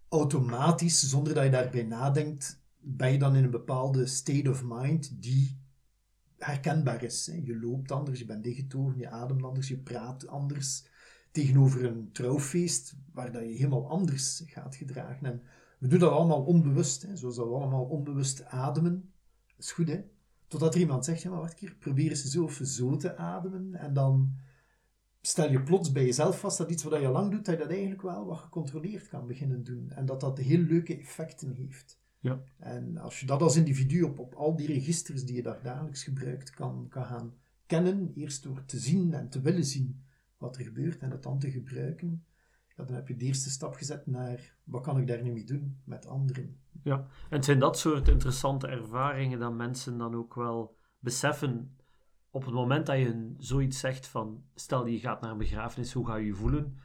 Automatisch, 0.08 1.08
zonder 1.08 1.34
dat 1.34 1.44
je 1.44 1.50
daarbij 1.50 1.82
nadenkt, 1.82 2.60
ben 2.78 3.12
je 3.12 3.18
dan 3.18 3.36
in 3.36 3.44
een 3.44 3.50
bepaalde 3.50 4.06
state 4.06 4.50
of 4.50 4.62
mind 4.64 5.22
die 5.22 5.60
herkenbaar 6.38 7.02
is. 7.02 7.30
Je 7.42 7.58
loopt 7.60 7.92
anders, 7.92 8.18
je 8.18 8.24
bent 8.24 8.44
dichtgetogen, 8.44 8.98
je 8.98 9.10
ademt 9.10 9.42
anders, 9.42 9.68
je 9.68 9.78
praat 9.78 10.26
anders. 10.26 10.90
Tegenover 11.32 11.84
een 11.84 12.12
trouwfeest 12.12 12.96
waar 13.12 13.32
dat 13.32 13.42
je 13.42 13.48
helemaal 13.48 13.88
anders 13.88 14.42
gaat 14.46 14.76
gedragen. 14.76 15.26
En 15.26 15.42
we 15.78 15.88
doen 15.88 15.98
dat 15.98 16.12
allemaal 16.12 16.42
onbewust, 16.42 17.02
hè. 17.02 17.16
zoals 17.16 17.36
dat 17.36 17.46
we 17.46 17.54
allemaal 17.54 17.84
onbewust 17.84 18.44
ademen. 18.44 19.12
Dat 19.46 19.64
is 19.64 19.72
goed, 19.72 19.88
hè? 19.88 20.00
Totdat 20.46 20.74
er 20.74 20.80
iemand 20.80 21.04
zegt, 21.04 21.22
ja 21.22 21.30
maar 21.30 21.38
wacht 21.38 21.52
een 21.52 21.58
keer, 21.58 21.76
probeer 21.78 22.10
eens 22.10 22.24
zo 22.24 22.42
of 22.42 22.60
zo 22.62 22.96
te 22.96 23.16
ademen. 23.16 23.74
En 23.74 23.92
dan 23.92 24.36
stel 25.20 25.50
je 25.50 25.62
plots 25.62 25.92
bij 25.92 26.04
jezelf 26.04 26.40
vast 26.40 26.58
dat 26.58 26.70
iets 26.70 26.82
wat 26.82 27.00
je 27.00 27.08
lang 27.08 27.30
doet, 27.30 27.44
dat 27.44 27.54
je 27.54 27.60
dat 27.60 27.70
eigenlijk 27.70 28.02
wel 28.02 28.26
wat 28.26 28.38
gecontroleerd 28.38 29.08
kan 29.08 29.26
beginnen 29.26 29.64
doen. 29.64 29.90
En 29.90 30.06
dat 30.06 30.20
dat 30.20 30.38
heel 30.38 30.58
leuke 30.58 30.98
effecten 30.98 31.54
heeft. 31.54 32.00
Ja. 32.20 32.42
En 32.58 32.96
als 32.96 33.20
je 33.20 33.26
dat 33.26 33.42
als 33.42 33.56
individu 33.56 34.02
op, 34.02 34.18
op 34.18 34.34
al 34.34 34.56
die 34.56 34.66
registers 34.66 35.24
die 35.24 35.36
je 35.36 35.42
daar 35.42 35.62
dagelijks 35.62 36.04
gebruikt 36.04 36.50
kan, 36.50 36.86
kan 36.88 37.04
gaan 37.04 37.34
kennen, 37.66 38.12
eerst 38.14 38.42
door 38.42 38.64
te 38.64 38.78
zien 38.78 39.14
en 39.14 39.28
te 39.28 39.40
willen 39.40 39.64
zien 39.64 40.04
wat 40.42 40.56
er 40.56 40.64
gebeurt 40.64 41.00
en 41.00 41.10
het 41.10 41.22
dan 41.22 41.38
te 41.38 41.50
gebruiken, 41.50 42.24
ja, 42.76 42.84
dan 42.84 42.94
heb 42.94 43.08
je 43.08 43.16
de 43.16 43.24
eerste 43.24 43.50
stap 43.50 43.74
gezet 43.74 44.06
naar 44.06 44.56
wat 44.64 44.82
kan 44.82 44.98
ik 44.98 45.06
daar 45.06 45.22
nu 45.22 45.32
mee 45.32 45.44
doen 45.44 45.80
met 45.84 46.06
anderen. 46.06 46.60
Ja, 46.82 47.06
en 47.30 47.42
zijn 47.42 47.58
dat 47.58 47.78
soort 47.78 48.08
interessante 48.08 48.66
ervaringen 48.66 49.38
dat 49.38 49.54
mensen 49.54 49.98
dan 49.98 50.14
ook 50.14 50.34
wel 50.34 50.76
beseffen 50.98 51.76
op 52.30 52.44
het 52.44 52.54
moment 52.54 52.86
dat 52.86 52.98
je 52.98 53.34
zoiets 53.38 53.78
zegt 53.78 54.06
van, 54.06 54.44
stel 54.54 54.86
je 54.86 54.98
gaat 54.98 55.20
naar 55.20 55.30
een 55.30 55.38
begrafenis, 55.38 55.92
hoe 55.92 56.06
ga 56.06 56.16
je 56.16 56.26
je 56.26 56.34
voelen? 56.34 56.78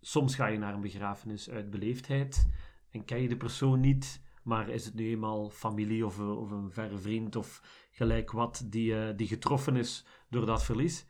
Soms 0.00 0.34
ga 0.34 0.46
je 0.46 0.58
naar 0.58 0.74
een 0.74 0.80
begrafenis 0.80 1.50
uit 1.50 1.70
beleefdheid 1.70 2.48
en 2.90 3.04
ken 3.04 3.22
je 3.22 3.28
de 3.28 3.36
persoon 3.36 3.80
niet, 3.80 4.22
maar 4.42 4.68
is 4.68 4.84
het 4.84 4.94
nu 4.94 5.08
eenmaal 5.08 5.50
familie 5.50 6.06
of, 6.06 6.20
of 6.20 6.50
een 6.50 6.70
verre 6.70 6.98
vriend 6.98 7.36
of 7.36 7.62
gelijk 7.90 8.30
wat 8.30 8.66
die, 8.66 8.92
uh, 8.92 9.16
die 9.16 9.26
getroffen 9.26 9.76
is 9.76 10.06
door 10.30 10.46
dat 10.46 10.64
verlies. 10.64 11.06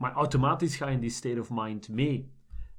Maar 0.00 0.12
automatisch 0.12 0.76
ga 0.76 0.88
je 0.88 0.94
in 0.94 1.00
die 1.00 1.10
state 1.10 1.40
of 1.40 1.50
mind 1.50 1.88
mee. 1.88 2.32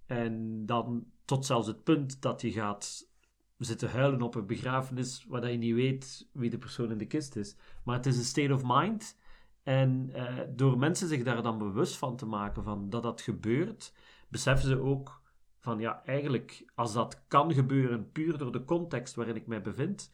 En 0.05 0.65
dan 0.65 1.05
tot 1.25 1.45
zelfs 1.45 1.67
het 1.67 1.83
punt 1.83 2.21
dat 2.21 2.41
je 2.41 2.51
gaat 2.51 3.09
zitten 3.57 3.91
huilen 3.91 4.21
op 4.21 4.35
een 4.35 4.45
begrafenis 4.45 5.25
waar 5.27 5.51
je 5.51 5.57
niet 5.57 5.75
weet 5.75 6.29
wie 6.31 6.49
de 6.49 6.57
persoon 6.57 6.91
in 6.91 6.97
de 6.97 7.05
kist 7.05 7.35
is. 7.35 7.55
Maar 7.83 7.95
het 7.95 8.05
is 8.05 8.17
een 8.17 8.23
state 8.23 8.53
of 8.53 8.61
mind. 8.65 9.17
En 9.63 10.09
uh, 10.15 10.39
door 10.49 10.77
mensen 10.77 11.07
zich 11.07 11.23
daar 11.23 11.43
dan 11.43 11.57
bewust 11.57 11.97
van 11.97 12.15
te 12.15 12.25
maken 12.25 12.63
van 12.63 12.89
dat 12.89 13.03
dat 13.03 13.21
gebeurt, 13.21 13.93
beseffen 14.27 14.67
ze 14.67 14.79
ook 14.79 15.21
van 15.59 15.79
ja, 15.79 16.05
eigenlijk 16.05 16.71
als 16.75 16.93
dat 16.93 17.23
kan 17.27 17.53
gebeuren 17.53 18.11
puur 18.11 18.37
door 18.37 18.51
de 18.51 18.65
context 18.65 19.15
waarin 19.15 19.35
ik 19.35 19.47
mij 19.47 19.61
bevind, 19.61 20.11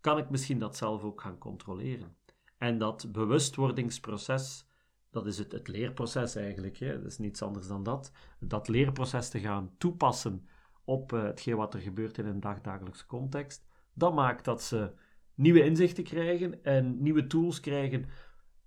kan 0.00 0.18
ik 0.18 0.30
misschien 0.30 0.58
dat 0.58 0.76
zelf 0.76 1.02
ook 1.02 1.20
gaan 1.20 1.38
controleren. 1.38 2.16
En 2.58 2.78
dat 2.78 3.12
bewustwordingsproces, 3.12 4.66
dat 5.14 5.26
is 5.26 5.38
het, 5.38 5.52
het 5.52 5.68
leerproces 5.68 6.34
eigenlijk, 6.34 6.76
hè? 6.76 7.02
dat 7.02 7.10
is 7.10 7.18
niets 7.18 7.42
anders 7.42 7.66
dan 7.66 7.82
dat. 7.82 8.12
Dat 8.40 8.68
leerproces 8.68 9.28
te 9.28 9.40
gaan 9.40 9.74
toepassen 9.78 10.48
op 10.84 11.12
uh, 11.12 11.22
hetgeen 11.22 11.56
wat 11.56 11.74
er 11.74 11.80
gebeurt 11.80 12.18
in 12.18 12.26
een 12.26 12.40
dagdagelijkse 12.40 13.06
context, 13.06 13.66
dat 13.92 14.14
maakt 14.14 14.44
dat 14.44 14.62
ze 14.62 14.92
nieuwe 15.34 15.64
inzichten 15.64 16.04
krijgen 16.04 16.64
en 16.64 17.02
nieuwe 17.02 17.26
tools 17.26 17.60
krijgen 17.60 18.04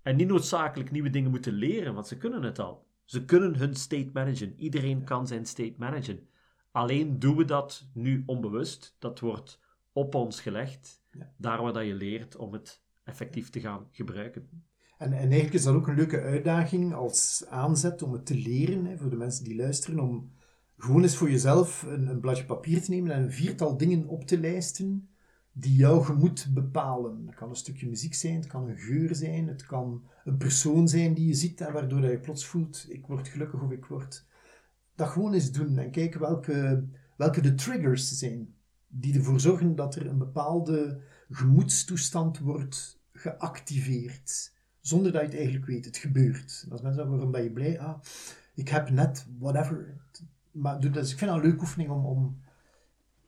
en 0.02 0.16
niet 0.16 0.28
noodzakelijk 0.28 0.90
nieuwe 0.90 1.10
dingen 1.10 1.30
moeten 1.30 1.52
leren, 1.52 1.94
want 1.94 2.06
ze 2.06 2.16
kunnen 2.16 2.42
het 2.42 2.58
al. 2.58 2.86
Ze 3.04 3.24
kunnen 3.24 3.56
hun 3.56 3.74
state 3.74 4.10
managen. 4.12 4.54
Iedereen 4.60 5.04
kan 5.04 5.26
zijn 5.26 5.46
state 5.46 5.74
managen. 5.78 6.28
Alleen 6.70 7.18
doen 7.18 7.36
we 7.36 7.44
dat 7.44 7.88
nu 7.94 8.22
onbewust. 8.26 8.96
Dat 8.98 9.20
wordt 9.20 9.60
op 9.92 10.14
ons 10.14 10.40
gelegd. 10.40 11.02
Ja. 11.10 11.34
Daar 11.36 11.62
waar 11.62 11.72
dat 11.72 11.86
je 11.86 11.94
leert 11.94 12.36
om 12.36 12.52
het 12.52 12.82
effectief 13.04 13.50
te 13.50 13.60
gaan 13.60 13.88
gebruiken. 13.90 14.67
En, 14.98 15.12
en 15.12 15.18
eigenlijk 15.18 15.54
is 15.54 15.62
dat 15.62 15.74
ook 15.74 15.88
een 15.88 15.94
leuke 15.94 16.20
uitdaging 16.20 16.94
als 16.94 17.44
aanzet 17.48 18.02
om 18.02 18.12
het 18.12 18.26
te 18.26 18.34
leren, 18.34 18.84
hè, 18.84 18.98
voor 18.98 19.10
de 19.10 19.16
mensen 19.16 19.44
die 19.44 19.56
luisteren, 19.56 20.00
om 20.00 20.30
gewoon 20.76 21.02
eens 21.02 21.16
voor 21.16 21.30
jezelf 21.30 21.82
een, 21.82 22.06
een 22.06 22.20
bladje 22.20 22.44
papier 22.44 22.82
te 22.82 22.90
nemen 22.90 23.10
en 23.10 23.22
een 23.22 23.32
viertal 23.32 23.76
dingen 23.76 24.06
op 24.06 24.24
te 24.24 24.38
lijsten 24.40 25.08
die 25.52 25.74
jouw 25.74 26.00
gemoed 26.00 26.48
bepalen. 26.54 27.26
Het 27.26 27.34
kan 27.34 27.48
een 27.48 27.56
stukje 27.56 27.88
muziek 27.88 28.14
zijn, 28.14 28.34
het 28.34 28.46
kan 28.46 28.68
een 28.68 28.78
geur 28.78 29.14
zijn, 29.14 29.48
het 29.48 29.66
kan 29.66 30.02
een 30.24 30.36
persoon 30.36 30.88
zijn 30.88 31.14
die 31.14 31.26
je 31.26 31.34
ziet 31.34 31.60
en 31.60 31.72
waardoor 31.72 32.04
je 32.04 32.18
plots 32.18 32.46
voelt, 32.46 32.86
ik 32.88 33.06
word 33.06 33.28
gelukkig 33.28 33.62
of 33.62 33.70
ik 33.70 33.84
word... 33.84 34.26
Dat 34.94 35.08
gewoon 35.08 35.32
eens 35.32 35.52
doen 35.52 35.78
en 35.78 35.90
kijken 35.90 36.20
welke, 36.20 36.84
welke 37.16 37.40
de 37.40 37.54
triggers 37.54 38.18
zijn 38.18 38.54
die 38.88 39.14
ervoor 39.14 39.40
zorgen 39.40 39.74
dat 39.74 39.94
er 39.94 40.06
een 40.06 40.18
bepaalde 40.18 41.00
gemoedstoestand 41.30 42.38
wordt 42.38 43.00
geactiveerd. 43.12 44.52
Zonder 44.88 45.12
dat 45.12 45.20
je 45.20 45.26
het 45.26 45.36
eigenlijk 45.36 45.66
weet. 45.66 45.84
Het 45.84 45.96
gebeurt. 45.96 46.62
En 46.64 46.72
als 46.72 46.80
mensen 46.80 46.94
zeggen, 46.94 47.10
waarom 47.10 47.30
ben 47.30 47.42
je 47.42 47.50
blij? 47.50 47.80
Ah, 47.80 47.98
ik 48.54 48.68
heb 48.68 48.90
net 48.90 49.26
whatever. 49.38 49.94
Maar 50.50 50.80
dus 50.80 51.12
ik 51.12 51.18
vind 51.18 51.30
het 51.30 51.40
een 51.40 51.46
leuke 51.46 51.60
oefening 51.60 51.90
om, 51.90 52.04
om 52.04 52.40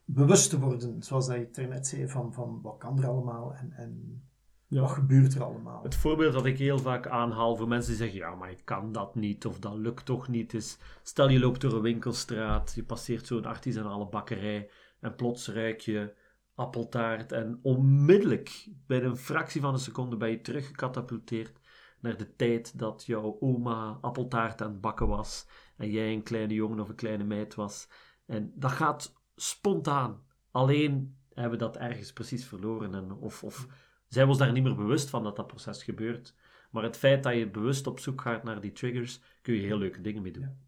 bewust 0.05 0.51
te 0.51 0.61
worden, 0.61 1.03
zoals 1.03 1.27
dat 1.27 1.57
je 1.57 1.63
net 1.63 1.87
zei, 1.87 2.09
van, 2.09 2.33
van 2.33 2.61
wat 2.63 2.79
kan 2.79 2.99
er 2.99 3.09
allemaal 3.09 3.55
en, 3.55 3.73
en 3.73 4.23
ja. 4.67 4.81
wat 4.81 4.91
gebeurt 4.91 5.35
er 5.35 5.43
allemaal. 5.43 5.83
Het 5.83 5.95
voorbeeld 5.95 6.33
dat 6.33 6.47
ik 6.47 6.59
heel 6.59 6.79
vaak 6.79 7.07
aanhaal 7.07 7.57
voor 7.57 7.69
mensen 7.69 7.91
die 7.91 8.01
zeggen, 8.01 8.19
ja, 8.19 8.35
maar 8.35 8.51
ik 8.51 8.65
kan 8.65 8.93
dat 8.93 9.15
niet 9.15 9.47
of 9.47 9.59
dat 9.59 9.75
lukt 9.75 10.05
toch 10.05 10.29
niet, 10.29 10.55
is 10.55 10.79
stel 11.03 11.29
je 11.29 11.39
loopt 11.39 11.61
door 11.61 11.73
een 11.73 11.83
winkelstraat, 11.83 12.73
je 12.75 12.85
passeert 12.85 13.27
zo'n 13.27 13.45
artisanale 13.45 14.09
bakkerij 14.09 14.71
en 15.01 15.15
plots 15.15 15.49
ruik 15.49 15.81
je 15.81 16.15
appeltaart 16.55 17.33
en 17.33 17.59
onmiddellijk, 17.63 18.69
bij 18.87 19.03
een 19.03 19.17
fractie 19.17 19.61
van 19.61 19.73
een 19.73 19.81
seconde, 19.81 20.17
ben 20.17 20.31
je 20.31 20.41
teruggecatapulteerd 20.41 21.61
naar 22.01 22.17
de 22.17 22.37
tijd 22.37 22.79
dat 22.79 23.05
jouw 23.07 23.37
oma 23.41 23.99
appeltaart 24.01 24.63
aan 24.63 24.71
het 24.71 24.81
bakken 24.81 25.09
was 25.09 25.47
en 25.77 25.91
jij 25.91 26.13
een 26.13 26.23
kleine 26.23 26.55
jongen 26.55 26.81
of 26.81 26.89
een 26.89 26.95
kleine 26.95 27.25
meid 27.25 27.55
was. 27.55 27.89
En 28.27 28.53
dat 28.55 28.71
gaat 28.71 29.15
spontaan. 29.37 30.23
Alleen 30.51 31.17
hebben 31.35 31.59
we 31.59 31.65
dat 31.65 31.77
ergens 31.77 32.13
precies 32.13 32.45
verloren. 32.45 32.95
En 32.95 33.13
of, 33.13 33.45
of 33.45 33.67
zijn 34.09 34.25
we 34.25 34.31
ons 34.31 34.41
daar 34.41 34.53
niet 34.53 34.63
meer 34.63 34.77
bewust 34.77 35.11
van 35.11 35.23
dat 35.23 35.37
dat 35.37 35.47
proces 35.47 35.83
gebeurt. 35.83 36.35
Maar 36.71 36.83
het 36.83 36.97
feit 36.97 37.23
dat 37.23 37.35
je 37.35 37.51
bewust 37.51 37.87
op 37.87 37.99
zoek 38.01 38.21
gaat 38.21 38.45
naar 38.45 38.61
die 38.61 38.73
triggers, 38.73 39.21
kun 39.43 39.55
je 39.55 39.61
heel 39.61 39.79
leuke 39.79 40.01
dingen 40.01 40.23
mee 40.23 40.33
doen. 40.33 40.59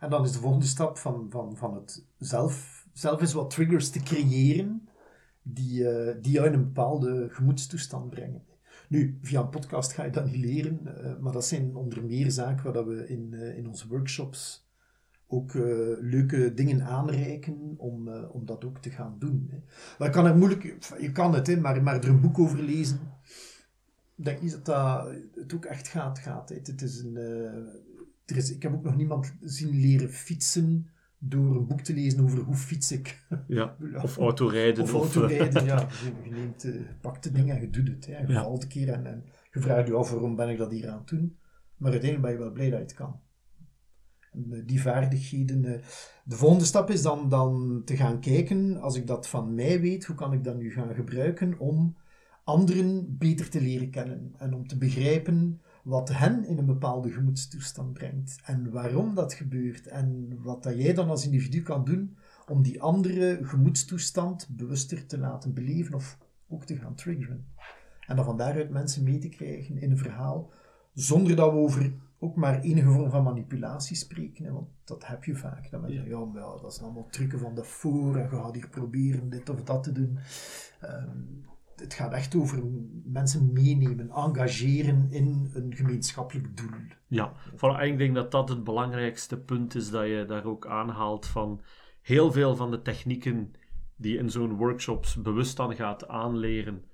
En 0.00 0.10
dan 0.10 0.24
is 0.24 0.32
de 0.32 0.38
volgende 0.38 0.66
stap 0.66 0.98
van, 0.98 1.26
van, 1.30 1.56
van 1.56 1.74
het 1.74 2.06
zelf, 2.18 2.86
zelf 2.92 3.20
eens 3.20 3.32
wat 3.32 3.50
triggers 3.50 3.90
te 3.90 4.02
creëren, 4.02 4.88
die, 5.44 5.80
uh, 5.80 6.14
die 6.20 6.32
jou 6.32 6.46
in 6.46 6.52
een 6.52 6.64
bepaalde 6.64 7.28
gemoedstoestand 7.30 8.10
brengen. 8.10 8.42
Nu, 8.88 9.18
via 9.22 9.40
een 9.40 9.48
podcast 9.48 9.92
ga 9.92 10.04
je 10.04 10.10
dat 10.10 10.24
niet 10.24 10.36
leren, 10.36 10.80
uh, 10.84 11.18
maar 11.20 11.32
dat 11.32 11.46
zijn 11.46 11.76
onder 11.76 12.04
meer 12.04 12.30
zaken 12.30 12.72
waar 12.72 12.86
we 12.86 13.08
in, 13.08 13.28
uh, 13.32 13.56
in 13.56 13.68
onze 13.68 13.88
workshops 13.88 14.62
ook 15.26 15.54
leuke 16.00 16.54
dingen 16.54 16.82
aanreiken 16.82 17.74
om, 17.76 18.08
om 18.08 18.46
dat 18.46 18.64
ook 18.64 18.78
te 18.78 18.90
gaan 18.90 19.16
doen. 19.18 19.48
Hè. 19.50 19.58
Maar 19.98 20.10
kan 20.10 20.26
er 20.26 20.36
moeilijk, 20.36 20.62
je 21.00 21.12
kan 21.12 21.34
het, 21.34 21.46
hè, 21.46 21.56
maar, 21.56 21.82
maar 21.82 21.94
er 21.94 22.08
een 22.08 22.20
boek 22.20 22.38
over 22.38 22.62
lezen, 22.62 22.98
denk 24.14 24.42
niet 24.42 24.50
dat 24.50 24.64
dat 24.64 25.14
het 25.34 25.54
ook 25.54 25.64
echt 25.64 25.88
gaat. 25.88 26.18
gaat. 26.18 26.48
Het 26.48 26.82
is 26.82 26.98
een, 26.98 27.16
er 28.24 28.36
is, 28.36 28.52
ik 28.52 28.62
heb 28.62 28.74
ook 28.74 28.84
nog 28.84 28.96
niemand 28.96 29.34
zien 29.40 29.80
leren 29.80 30.10
fietsen 30.10 30.88
door 31.28 31.56
een 31.56 31.66
boek 31.66 31.80
te 31.80 31.94
lezen 31.94 32.22
over 32.22 32.38
hoe 32.38 32.54
fiets 32.54 32.92
ik. 32.92 33.26
Ja, 33.46 33.76
of 34.02 34.16
autorijden. 34.16 34.82
Of, 34.82 34.94
of 34.94 35.00
autorijden, 35.00 35.64
ja. 35.64 35.88
Je, 36.24 36.30
neemt, 36.30 36.62
je 36.62 36.86
pakt 37.00 37.22
de 37.22 37.32
dingen 37.32 37.54
en 37.56 37.60
je 37.60 37.70
doet 37.70 37.88
het. 37.88 38.06
Hè. 38.06 38.18
Je 38.18 38.32
ja. 38.32 38.42
valt 38.42 38.62
een 38.62 38.68
keer 38.68 38.88
en, 38.88 39.06
en 39.06 39.24
je 39.52 39.60
vraagt 39.60 39.86
je 39.86 39.94
af 39.94 40.10
waarom 40.10 40.36
ben 40.36 40.48
ik 40.48 40.58
dat 40.58 40.70
hier 40.70 40.88
aan 40.88 40.98
het 40.98 41.08
doen. 41.08 41.36
Maar 41.76 41.90
uiteindelijk 41.90 42.30
ben 42.30 42.38
je 42.38 42.44
wel 42.44 42.54
blij 42.54 42.70
dat 42.70 42.78
je 42.78 42.84
het 42.84 42.94
kan. 42.94 43.20
Eh, 44.32 44.58
die 44.66 44.80
vaardigheden. 44.80 45.64
Eh. 45.64 45.80
De 46.24 46.36
volgende 46.36 46.64
stap 46.64 46.90
is 46.90 47.02
dan, 47.02 47.28
dan 47.28 47.82
te 47.84 47.96
gaan 47.96 48.20
kijken, 48.20 48.76
als 48.80 48.96
ik 48.96 49.06
dat 49.06 49.28
van 49.28 49.54
mij 49.54 49.80
weet, 49.80 50.04
hoe 50.04 50.16
kan 50.16 50.32
ik 50.32 50.44
dat 50.44 50.56
nu 50.56 50.70
gaan 50.70 50.94
gebruiken 50.94 51.58
om 51.58 51.96
anderen 52.44 53.16
beter 53.18 53.48
te 53.48 53.60
leren 53.60 53.90
kennen 53.90 54.34
en 54.38 54.54
om 54.54 54.66
te 54.66 54.78
begrijpen 54.78 55.60
wat 55.84 56.08
hen 56.08 56.44
in 56.44 56.58
een 56.58 56.66
bepaalde 56.66 57.10
gemoedstoestand 57.10 57.92
brengt 57.92 58.40
en 58.44 58.70
waarom 58.70 59.14
dat 59.14 59.34
gebeurt 59.34 59.86
en 59.86 60.38
wat 60.42 60.62
dat 60.62 60.76
jij 60.76 60.94
dan 60.94 61.08
als 61.08 61.24
individu 61.24 61.62
kan 61.62 61.84
doen 61.84 62.16
om 62.48 62.62
die 62.62 62.82
andere 62.82 63.38
gemoedstoestand 63.42 64.48
bewuster 64.50 65.06
te 65.06 65.18
laten 65.18 65.54
beleven 65.54 65.94
of 65.94 66.18
ook 66.48 66.64
te 66.64 66.76
gaan 66.76 66.94
triggeren. 66.94 67.46
En 68.06 68.16
dan 68.16 68.24
van 68.24 68.36
daaruit 68.36 68.70
mensen 68.70 69.02
mee 69.04 69.18
te 69.18 69.28
krijgen 69.28 69.78
in 69.78 69.90
een 69.90 69.98
verhaal, 69.98 70.50
zonder 70.92 71.36
dat 71.36 71.52
we 71.52 71.58
over 71.58 71.92
ook 72.18 72.36
maar 72.36 72.60
enige 72.60 72.90
vorm 72.90 73.10
van 73.10 73.22
manipulatie 73.22 73.96
spreken. 73.96 74.44
Hè, 74.44 74.52
want 74.52 74.68
dat 74.84 75.06
heb 75.06 75.24
je 75.24 75.36
vaak. 75.36 75.70
Dan 75.70 75.92
ja, 75.92 76.02
ja, 76.04 76.26
dat 76.62 76.74
zijn 76.74 76.84
allemaal 76.84 77.08
trucken 77.10 77.38
van 77.38 77.54
de 77.54 77.64
voor 77.64 78.16
en 78.16 78.22
je 78.22 78.28
gaat 78.28 78.54
hier 78.54 78.68
proberen 78.68 79.30
dit 79.30 79.48
of 79.48 79.62
dat 79.62 79.82
te 79.82 79.92
doen. 79.92 80.18
Um, 80.82 81.44
het 81.76 81.94
gaat 81.94 82.12
echt 82.12 82.34
over 82.34 82.62
mensen 83.04 83.52
meenemen, 83.52 84.10
engageren 84.10 85.06
in 85.10 85.50
een 85.54 85.74
gemeenschappelijk 85.74 86.56
doel. 86.56 86.80
Ja, 87.06 87.32
vooral 87.54 87.82
ik 87.82 87.98
denk 87.98 88.14
dat 88.14 88.30
dat 88.30 88.48
het 88.48 88.64
belangrijkste 88.64 89.38
punt 89.38 89.74
is 89.74 89.90
dat 89.90 90.06
je 90.06 90.24
daar 90.26 90.44
ook 90.44 90.66
aanhaalt 90.66 91.26
van 91.26 91.60
heel 92.02 92.32
veel 92.32 92.56
van 92.56 92.70
de 92.70 92.82
technieken 92.82 93.52
die 93.96 94.18
in 94.18 94.30
zo'n 94.30 94.56
workshops 94.56 95.22
bewust 95.22 95.56
dan 95.56 95.74
gaat 95.74 96.08
aanleren 96.08 96.84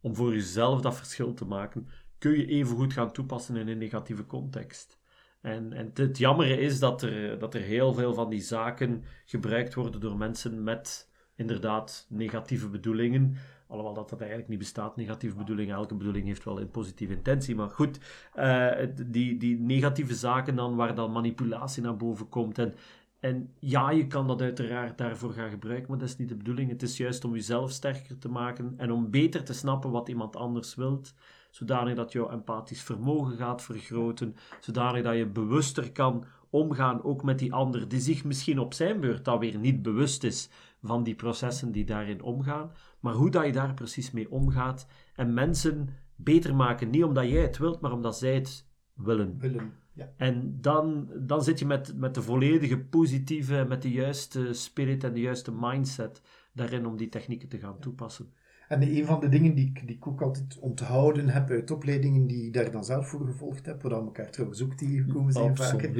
om 0.00 0.14
voor 0.14 0.32
jezelf 0.32 0.80
dat 0.80 0.96
verschil 0.96 1.34
te 1.34 1.44
maken, 1.44 1.88
kun 2.18 2.32
je 2.32 2.46
even 2.46 2.76
goed 2.76 2.92
gaan 2.92 3.12
toepassen 3.12 3.56
in 3.56 3.68
een 3.68 3.78
negatieve 3.78 4.26
context. 4.26 4.98
En, 5.40 5.72
en 5.72 5.86
het, 5.86 5.98
het 5.98 6.18
jammere 6.18 6.60
is 6.60 6.78
dat 6.78 7.02
er, 7.02 7.38
dat 7.38 7.54
er 7.54 7.60
heel 7.60 7.94
veel 7.94 8.14
van 8.14 8.30
die 8.30 8.40
zaken 8.40 9.04
gebruikt 9.24 9.74
worden 9.74 10.00
door 10.00 10.16
mensen 10.16 10.62
met 10.62 11.10
inderdaad 11.36 12.06
negatieve 12.08 12.68
bedoelingen. 12.68 13.36
Alhoewel 13.66 13.94
dat 13.94 14.08
dat 14.08 14.18
eigenlijk 14.20 14.50
niet 14.50 14.58
bestaat, 14.58 14.96
negatieve 14.96 15.36
bedoelingen. 15.36 15.74
Elke 15.74 15.94
bedoeling 15.94 16.26
heeft 16.26 16.44
wel 16.44 16.60
een 16.60 16.70
positieve 16.70 17.12
intentie. 17.12 17.54
Maar 17.54 17.70
goed, 17.70 17.98
uh, 18.36 18.70
die, 19.06 19.36
die 19.36 19.58
negatieve 19.58 20.14
zaken 20.14 20.56
dan, 20.56 20.76
waar 20.76 20.94
dan 20.94 21.12
manipulatie 21.12 21.82
naar 21.82 21.96
boven 21.96 22.28
komt. 22.28 22.58
En, 22.58 22.74
en 23.20 23.52
ja, 23.58 23.90
je 23.90 24.06
kan 24.06 24.26
dat 24.26 24.40
uiteraard 24.40 24.98
daarvoor 24.98 25.32
gaan 25.32 25.50
gebruiken, 25.50 25.90
maar 25.90 25.98
dat 25.98 26.08
is 26.08 26.16
niet 26.16 26.28
de 26.28 26.36
bedoeling. 26.36 26.70
Het 26.70 26.82
is 26.82 26.96
juist 26.96 27.24
om 27.24 27.34
jezelf 27.34 27.70
sterker 27.70 28.18
te 28.18 28.28
maken 28.28 28.74
en 28.76 28.92
om 28.92 29.10
beter 29.10 29.44
te 29.44 29.54
snappen 29.54 29.90
wat 29.90 30.08
iemand 30.08 30.36
anders 30.36 30.74
wilt 30.74 31.14
zodanig 31.56 31.94
dat 31.94 32.12
jouw 32.12 32.30
empathisch 32.30 32.82
vermogen 32.82 33.36
gaat 33.36 33.62
vergroten, 33.62 34.36
zodanig 34.60 35.02
dat 35.02 35.16
je 35.16 35.26
bewuster 35.26 35.92
kan 35.92 36.24
omgaan 36.50 37.04
ook 37.04 37.22
met 37.22 37.38
die 37.38 37.52
ander, 37.52 37.88
die 37.88 38.00
zich 38.00 38.24
misschien 38.24 38.58
op 38.58 38.74
zijn 38.74 39.00
beurt 39.00 39.24
dan 39.24 39.38
weer 39.38 39.58
niet 39.58 39.82
bewust 39.82 40.24
is 40.24 40.48
van 40.86 41.02
die 41.02 41.14
processen 41.14 41.72
die 41.72 41.84
daarin 41.84 42.22
omgaan, 42.22 42.70
maar 43.00 43.14
hoe 43.14 43.30
dat 43.30 43.46
je 43.46 43.52
daar 43.52 43.74
precies 43.74 44.10
mee 44.10 44.30
omgaat 44.30 44.86
en 45.14 45.34
mensen 45.34 45.88
beter 46.16 46.54
maken, 46.54 46.90
niet 46.90 47.04
omdat 47.04 47.28
jij 47.28 47.42
het 47.42 47.58
wilt, 47.58 47.80
maar 47.80 47.92
omdat 47.92 48.18
zij 48.18 48.34
het 48.34 48.68
willen. 48.94 49.38
willen 49.38 49.72
ja. 49.96 50.12
En 50.16 50.60
dan, 50.60 51.10
dan 51.18 51.42
zit 51.42 51.58
je 51.58 51.66
met, 51.66 51.96
met 51.96 52.14
de 52.14 52.22
volledige 52.22 52.78
positieve, 52.78 53.64
met 53.68 53.82
de 53.82 53.90
juiste 53.90 54.52
spirit 54.52 55.04
en 55.04 55.12
de 55.12 55.20
juiste 55.20 55.52
mindset 55.52 56.22
daarin 56.52 56.86
om 56.86 56.96
die 56.96 57.08
technieken 57.08 57.48
te 57.48 57.58
gaan 57.58 57.78
toepassen. 57.78 58.32
En 58.68 58.82
een 58.82 59.06
van 59.06 59.20
de 59.20 59.28
dingen 59.28 59.54
die 59.54 59.66
ik, 59.66 59.86
die 59.86 59.96
ik 59.96 60.06
ook 60.06 60.22
altijd 60.22 60.58
onthouden 60.58 61.28
heb 61.28 61.50
uit 61.50 61.70
opleidingen 61.70 62.26
die 62.26 62.46
ik 62.46 62.52
daar 62.52 62.70
dan 62.70 62.84
zelf 62.84 63.08
voor 63.08 63.26
gevolgd 63.26 63.66
heb, 63.66 63.82
waar 63.82 63.90
we 63.90 64.04
elkaar 64.04 64.30
trouwens 64.30 64.62
ook 64.62 64.74
tegengekomen 64.74 65.32
zijn 65.32 65.56
vaker, 65.56 65.96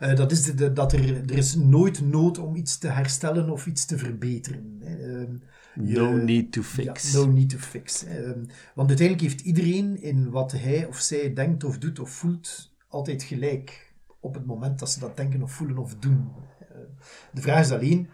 uh, 0.00 0.14
dat 0.16 0.32
is 0.32 0.42
de, 0.42 0.72
dat 0.72 0.92
er, 0.92 1.30
er 1.30 1.36
is 1.36 1.54
nooit 1.54 2.00
nood 2.00 2.38
om 2.38 2.56
iets 2.56 2.78
te 2.78 2.88
herstellen 2.88 3.50
of 3.50 3.66
iets 3.66 3.84
te 3.84 3.98
verbeteren. 3.98 4.80
Uh, 4.82 5.84
no 5.96 6.16
need 6.16 6.52
to 6.52 6.62
fix. 6.62 7.12
no 7.12 7.26
need 7.26 7.48
to 7.50 7.58
fix. 7.58 8.04
Uh, 8.04 8.10
want 8.74 8.88
uiteindelijk 8.88 9.20
heeft 9.20 9.40
iedereen 9.40 10.02
in 10.02 10.30
wat 10.30 10.52
hij 10.52 10.86
of 10.86 10.98
zij 10.98 11.32
denkt 11.32 11.64
of 11.64 11.78
doet 11.78 11.98
of 11.98 12.10
voelt 12.10 12.72
altijd 12.88 13.22
gelijk 13.22 13.92
op 14.20 14.34
het 14.34 14.46
moment 14.46 14.78
dat 14.78 14.90
ze 14.90 15.00
dat 15.00 15.16
denken 15.16 15.42
of 15.42 15.52
voelen 15.52 15.78
of 15.78 15.94
doen. 15.94 16.28
Ehm, 16.60 16.80
de 17.32 17.40
vraag 17.40 17.60
is 17.60 17.70
alleen, 17.70 18.08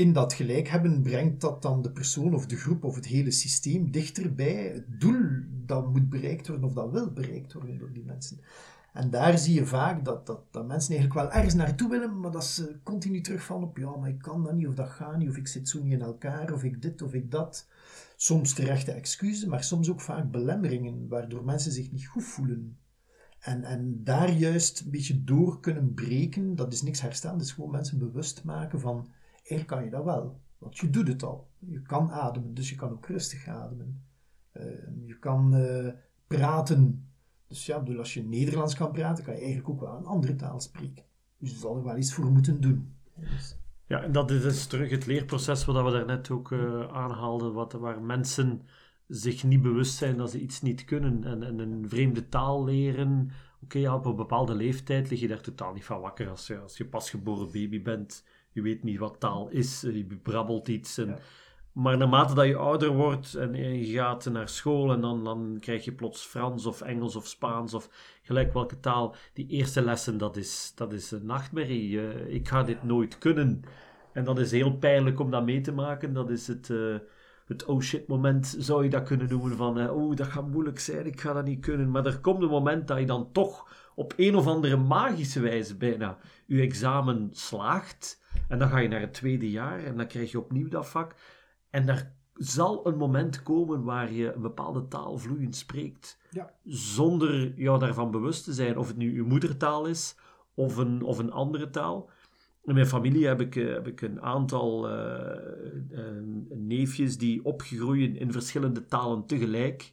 in 0.00 0.12
dat 0.12 0.32
gelijk 0.32 0.68
hebben, 0.68 1.02
brengt 1.02 1.40
dat 1.40 1.62
dan 1.62 1.82
de 1.82 1.90
persoon 1.90 2.34
of 2.34 2.46
de 2.46 2.56
groep 2.56 2.84
of 2.84 2.94
het 2.94 3.06
hele 3.06 3.30
systeem 3.30 3.90
dichter 3.90 4.34
bij 4.34 4.54
het 4.54 5.00
doel 5.00 5.26
dat 5.66 5.92
moet 5.92 6.08
bereikt 6.08 6.48
worden 6.48 6.66
of 6.66 6.72
dat 6.72 6.90
wil 6.90 7.12
bereikt 7.12 7.52
worden 7.52 7.78
door 7.78 7.92
die 7.92 8.04
mensen. 8.04 8.40
En 8.92 9.10
daar 9.10 9.38
zie 9.38 9.54
je 9.54 9.66
vaak 9.66 10.04
dat, 10.04 10.26
dat, 10.26 10.40
dat 10.50 10.66
mensen 10.66 10.94
eigenlijk 10.94 11.20
wel 11.20 11.36
ergens 11.36 11.54
naartoe 11.54 11.90
willen, 11.90 12.20
maar 12.20 12.30
dat 12.30 12.44
ze 12.44 12.76
continu 12.82 13.20
terugvallen 13.20 13.68
op 13.68 13.76
ja, 13.76 13.96
maar 13.96 14.08
ik 14.08 14.18
kan 14.18 14.44
dat 14.44 14.54
niet, 14.54 14.66
of 14.66 14.74
dat 14.74 14.88
gaat 14.88 15.18
niet, 15.18 15.28
of 15.28 15.36
ik 15.36 15.48
zit 15.48 15.68
zo 15.68 15.82
niet 15.82 15.92
in 15.92 16.02
elkaar, 16.02 16.52
of 16.52 16.64
ik 16.64 16.82
dit 16.82 17.02
of 17.02 17.14
ik 17.14 17.30
dat. 17.30 17.68
Soms 18.16 18.54
terechte 18.54 18.92
excuses, 18.92 19.44
maar 19.44 19.64
soms 19.64 19.90
ook 19.90 20.00
vaak 20.00 20.30
belemmeringen, 20.30 21.08
waardoor 21.08 21.44
mensen 21.44 21.72
zich 21.72 21.92
niet 21.92 22.06
goed 22.06 22.24
voelen. 22.24 22.76
En, 23.40 23.64
en 23.64 24.04
daar 24.04 24.30
juist 24.30 24.80
een 24.80 24.90
beetje 24.90 25.24
door 25.24 25.60
kunnen 25.60 25.94
breken, 25.94 26.56
dat 26.56 26.72
is 26.72 26.82
niks 26.82 27.00
herstellen, 27.00 27.38
dat 27.38 27.46
is 27.46 27.52
gewoon 27.52 27.70
mensen 27.70 27.98
bewust 27.98 28.44
maken 28.44 28.80
van 28.80 29.08
Eigenlijk 29.50 29.66
kan 29.66 29.84
je 29.84 29.90
dat 29.90 30.04
wel, 30.04 30.40
want 30.58 30.78
je 30.78 30.90
doet 30.90 31.08
het 31.08 31.22
al. 31.22 31.48
Je 31.58 31.82
kan 31.82 32.10
ademen, 32.10 32.54
dus 32.54 32.70
je 32.70 32.76
kan 32.76 32.90
ook 32.90 33.06
rustig 33.06 33.46
ademen. 33.46 34.04
Uh, 34.56 34.62
je 35.06 35.18
kan 35.18 35.54
uh, 35.54 35.92
praten. 36.26 37.08
Dus 37.46 37.66
ja, 37.66 37.78
bedoel, 37.78 37.98
als 37.98 38.14
je 38.14 38.24
Nederlands 38.24 38.74
kan 38.74 38.92
praten, 38.92 39.24
kan 39.24 39.34
je 39.34 39.40
eigenlijk 39.40 39.68
ook 39.68 39.80
wel 39.80 39.96
een 39.96 40.06
andere 40.06 40.36
taal 40.36 40.60
spreken. 40.60 41.04
Dus 41.38 41.50
je 41.50 41.56
zal 41.58 41.76
er 41.76 41.84
wel 41.84 41.96
iets 41.96 42.14
voor 42.14 42.30
moeten 42.30 42.60
doen. 42.60 42.94
Ja, 43.86 44.02
en 44.02 44.12
dat 44.12 44.30
is 44.30 44.42
dus 44.42 44.66
terug 44.66 44.90
het 44.90 45.06
leerproces 45.06 45.64
wat 45.64 45.84
we 45.84 45.90
daarnet 45.90 46.30
ook 46.30 46.50
uh, 46.50 46.88
aanhaalden, 46.92 47.52
wat, 47.52 47.72
waar 47.72 48.02
mensen 48.02 48.62
zich 49.06 49.44
niet 49.44 49.62
bewust 49.62 49.96
zijn 49.96 50.16
dat 50.16 50.30
ze 50.30 50.40
iets 50.40 50.62
niet 50.62 50.84
kunnen 50.84 51.24
en, 51.24 51.42
en 51.42 51.58
een 51.58 51.88
vreemde 51.88 52.28
taal 52.28 52.64
leren. 52.64 53.30
Oké, 53.62 53.78
ja, 53.78 53.94
op 53.94 54.04
een 54.04 54.16
bepaalde 54.16 54.54
leeftijd 54.54 55.10
lig 55.10 55.20
je 55.20 55.28
daar 55.28 55.40
totaal 55.40 55.72
niet 55.72 55.84
van 55.84 56.00
wakker 56.00 56.28
als 56.28 56.46
je, 56.46 56.58
als 56.58 56.76
je 56.76 56.86
pasgeboren 56.86 57.46
baby 57.46 57.82
bent 57.82 58.24
je 58.52 58.62
weet 58.62 58.82
niet 58.82 58.98
wat 58.98 59.20
taal 59.20 59.48
is, 59.48 59.84
eh, 59.84 59.96
je 59.96 60.04
brabbelt 60.22 60.68
iets. 60.68 60.98
En, 60.98 61.18
Maar 61.72 61.96
naarmate 61.96 62.34
dat 62.34 62.46
je 62.46 62.56
ouder 62.56 62.90
wordt 62.90 63.34
en 63.34 63.54
je 63.54 63.92
gaat 63.92 64.24
naar 64.24 64.48
school 64.48 64.92
en 64.92 65.00
dan, 65.00 65.24
dan 65.24 65.56
krijg 65.60 65.84
je 65.84 65.92
plots 65.92 66.24
Frans 66.24 66.66
of 66.66 66.80
Engels 66.80 67.16
of 67.16 67.26
Spaans 67.26 67.74
of 67.74 67.88
gelijk 68.22 68.52
welke 68.52 68.80
taal. 68.80 69.14
Die 69.32 69.46
eerste 69.48 69.82
lessen, 69.82 70.18
dat 70.18 70.36
is, 70.36 70.72
dat 70.74 70.92
is 70.92 71.10
een 71.10 71.26
nachtmerrie. 71.26 72.28
ik 72.28 72.48
ga 72.48 72.62
dit 72.62 72.82
nooit 72.82 73.18
kunnen. 73.18 73.64
En 74.12 74.24
dat 74.24 74.38
is 74.38 74.50
heel 74.50 74.72
pijnlijk 74.72 75.20
om 75.20 75.30
dat 75.30 75.44
mee 75.44 75.60
te 75.60 75.72
maken. 75.72 76.12
Dat 76.12 76.30
is 76.30 76.46
het, 76.46 76.68
uh, 76.68 76.96
het 77.46 77.64
oh 77.64 77.80
shit 77.80 78.06
moment, 78.06 78.56
zou 78.58 78.84
je 78.84 78.90
dat 78.90 79.02
kunnen 79.02 79.28
noemen. 79.28 79.56
Van 79.56 79.78
uh, 79.78 79.96
oh, 79.96 80.16
dat 80.16 80.26
gaat 80.26 80.48
moeilijk 80.48 80.78
zijn, 80.78 81.06
ik 81.06 81.20
ga 81.20 81.32
dat 81.32 81.44
niet 81.44 81.60
kunnen. 81.60 81.90
Maar 81.90 82.06
er 82.06 82.20
komt 82.20 82.42
een 82.42 82.48
moment 82.48 82.88
dat 82.88 82.98
je 82.98 83.06
dan 83.06 83.32
toch 83.32 83.68
op 83.94 84.12
een 84.16 84.36
of 84.36 84.46
andere 84.46 84.76
magische 84.76 85.40
wijze 85.40 85.76
bijna 85.76 86.18
je 86.46 86.60
examen 86.60 87.28
slaagt. 87.32 88.19
En 88.50 88.58
dan 88.58 88.68
ga 88.68 88.78
je 88.78 88.88
naar 88.88 89.00
het 89.00 89.14
tweede 89.14 89.50
jaar 89.50 89.84
en 89.84 89.96
dan 89.96 90.06
krijg 90.06 90.30
je 90.30 90.38
opnieuw 90.38 90.68
dat 90.68 90.88
vak. 90.88 91.14
En 91.70 91.88
er 91.88 92.12
zal 92.34 92.86
een 92.86 92.96
moment 92.96 93.42
komen 93.42 93.82
waar 93.84 94.12
je 94.12 94.32
een 94.32 94.42
bepaalde 94.42 94.88
taal 94.88 95.18
vloeiend 95.18 95.56
spreekt. 95.56 96.18
Ja. 96.30 96.54
Zonder 96.64 97.54
jou 97.54 97.78
daarvan 97.78 98.10
bewust 98.10 98.44
te 98.44 98.52
zijn 98.52 98.78
of 98.78 98.88
het 98.88 98.96
nu 98.96 99.14
je 99.14 99.22
moedertaal 99.22 99.86
is 99.86 100.16
of 100.54 100.76
een, 100.76 101.02
of 101.02 101.18
een 101.18 101.32
andere 101.32 101.70
taal. 101.70 102.10
In 102.64 102.74
mijn 102.74 102.86
familie 102.86 103.26
heb 103.26 103.40
ik, 103.40 103.56
eh, 103.56 103.72
heb 103.72 103.86
ik 103.86 104.00
een 104.00 104.22
aantal 104.22 104.90
uh, 104.90 105.36
uh, 105.90 106.00
neefjes 106.48 107.18
die 107.18 107.44
opgroeien 107.44 108.16
in 108.16 108.32
verschillende 108.32 108.86
talen 108.86 109.26
tegelijk. 109.26 109.92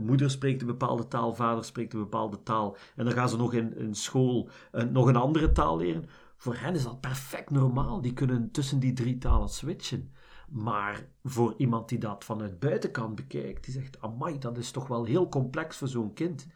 moeder 0.00 0.30
spreekt 0.30 0.60
een 0.60 0.66
bepaalde 0.66 1.08
taal, 1.08 1.34
vader 1.34 1.64
spreekt 1.64 1.92
een 1.92 2.00
bepaalde 2.00 2.42
taal. 2.42 2.76
En 2.96 3.04
dan 3.04 3.14
gaan 3.14 3.28
ze 3.28 3.36
nog 3.36 3.52
in, 3.52 3.76
in 3.76 3.94
school 3.94 4.48
nog 4.90 5.06
een 5.06 5.16
andere 5.16 5.52
taal 5.52 5.76
leren. 5.76 6.04
Voor 6.36 6.56
hen 6.56 6.74
is 6.74 6.82
dat 6.82 7.00
perfect 7.00 7.50
normaal. 7.50 8.00
Die 8.00 8.12
kunnen 8.12 8.50
tussen 8.50 8.78
die 8.78 8.92
drie 8.92 9.18
talen 9.18 9.48
switchen. 9.48 10.12
Maar 10.48 11.06
voor 11.22 11.54
iemand 11.56 11.88
die 11.88 11.98
dat 11.98 12.24
vanuit 12.24 12.58
buitenkant 12.58 13.14
bekijkt, 13.14 13.64
die 13.64 13.74
zegt: 13.74 14.00
Amai, 14.00 14.38
dat 14.38 14.58
is 14.58 14.70
toch 14.70 14.86
wel 14.86 15.04
heel 15.04 15.28
complex 15.28 15.76
voor 15.76 15.88
zo'n 15.88 16.12
kind. 16.12 16.46